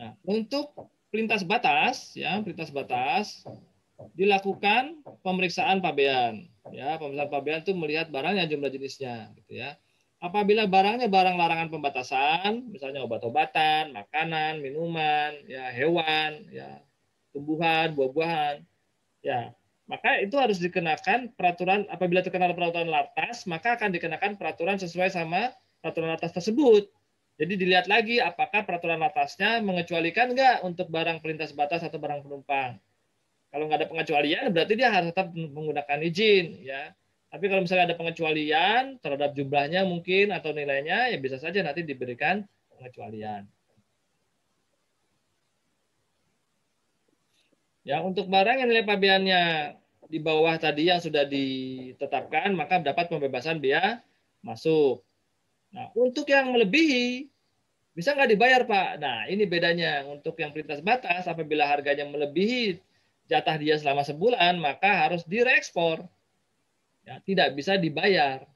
[0.00, 0.72] Nah, untuk
[1.12, 3.44] pelintas batas, ya, pelintas batas
[4.16, 6.48] dilakukan pemeriksaan pabean.
[6.72, 9.76] Ya, pemeriksaan pabean itu melihat barangnya jumlah jenisnya, gitu ya.
[10.24, 16.80] Apabila barangnya barang larangan pembatasan, misalnya obat-obatan, makanan, minuman, ya hewan, ya
[17.36, 18.64] tumbuhan, buah-buahan,
[19.20, 19.52] ya
[19.90, 25.50] maka itu harus dikenakan peraturan apabila terkena peraturan latas, maka akan dikenakan peraturan sesuai sama
[25.82, 26.86] peraturan latas tersebut.
[27.40, 32.76] Jadi dilihat lagi apakah peraturan atasnya mengecualikan enggak untuk barang pelintas batas atau barang penumpang.
[33.48, 36.92] Kalau nggak ada pengecualian, berarti dia harus tetap menggunakan izin, ya.
[37.32, 42.44] Tapi kalau misalnya ada pengecualian terhadap jumlahnya mungkin atau nilainya, ya bisa saja nanti diberikan
[42.76, 43.48] pengecualian.
[47.80, 49.42] Ya, untuk barang yang nilai pabeannya
[50.12, 54.04] di bawah tadi yang sudah ditetapkan, maka dapat pembebasan biaya
[54.44, 55.00] masuk.
[55.70, 57.29] Nah, untuk yang melebihi,
[58.00, 58.90] bisa nggak dibayar, Pak?
[58.96, 60.08] Nah, ini bedanya.
[60.08, 62.80] Untuk yang pelintas batas, apabila harganya melebihi
[63.28, 66.00] jatah dia selama sebulan, maka harus direekspor.
[67.04, 68.48] Ya, tidak bisa dibayar.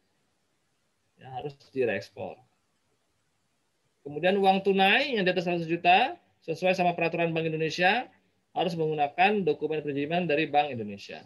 [1.21, 2.41] Ya, harus direekspor.
[4.01, 8.09] Kemudian uang tunai yang di atas 100 juta, sesuai sama peraturan Bank Indonesia,
[8.57, 11.21] harus menggunakan dokumen perizinan dari Bank Indonesia.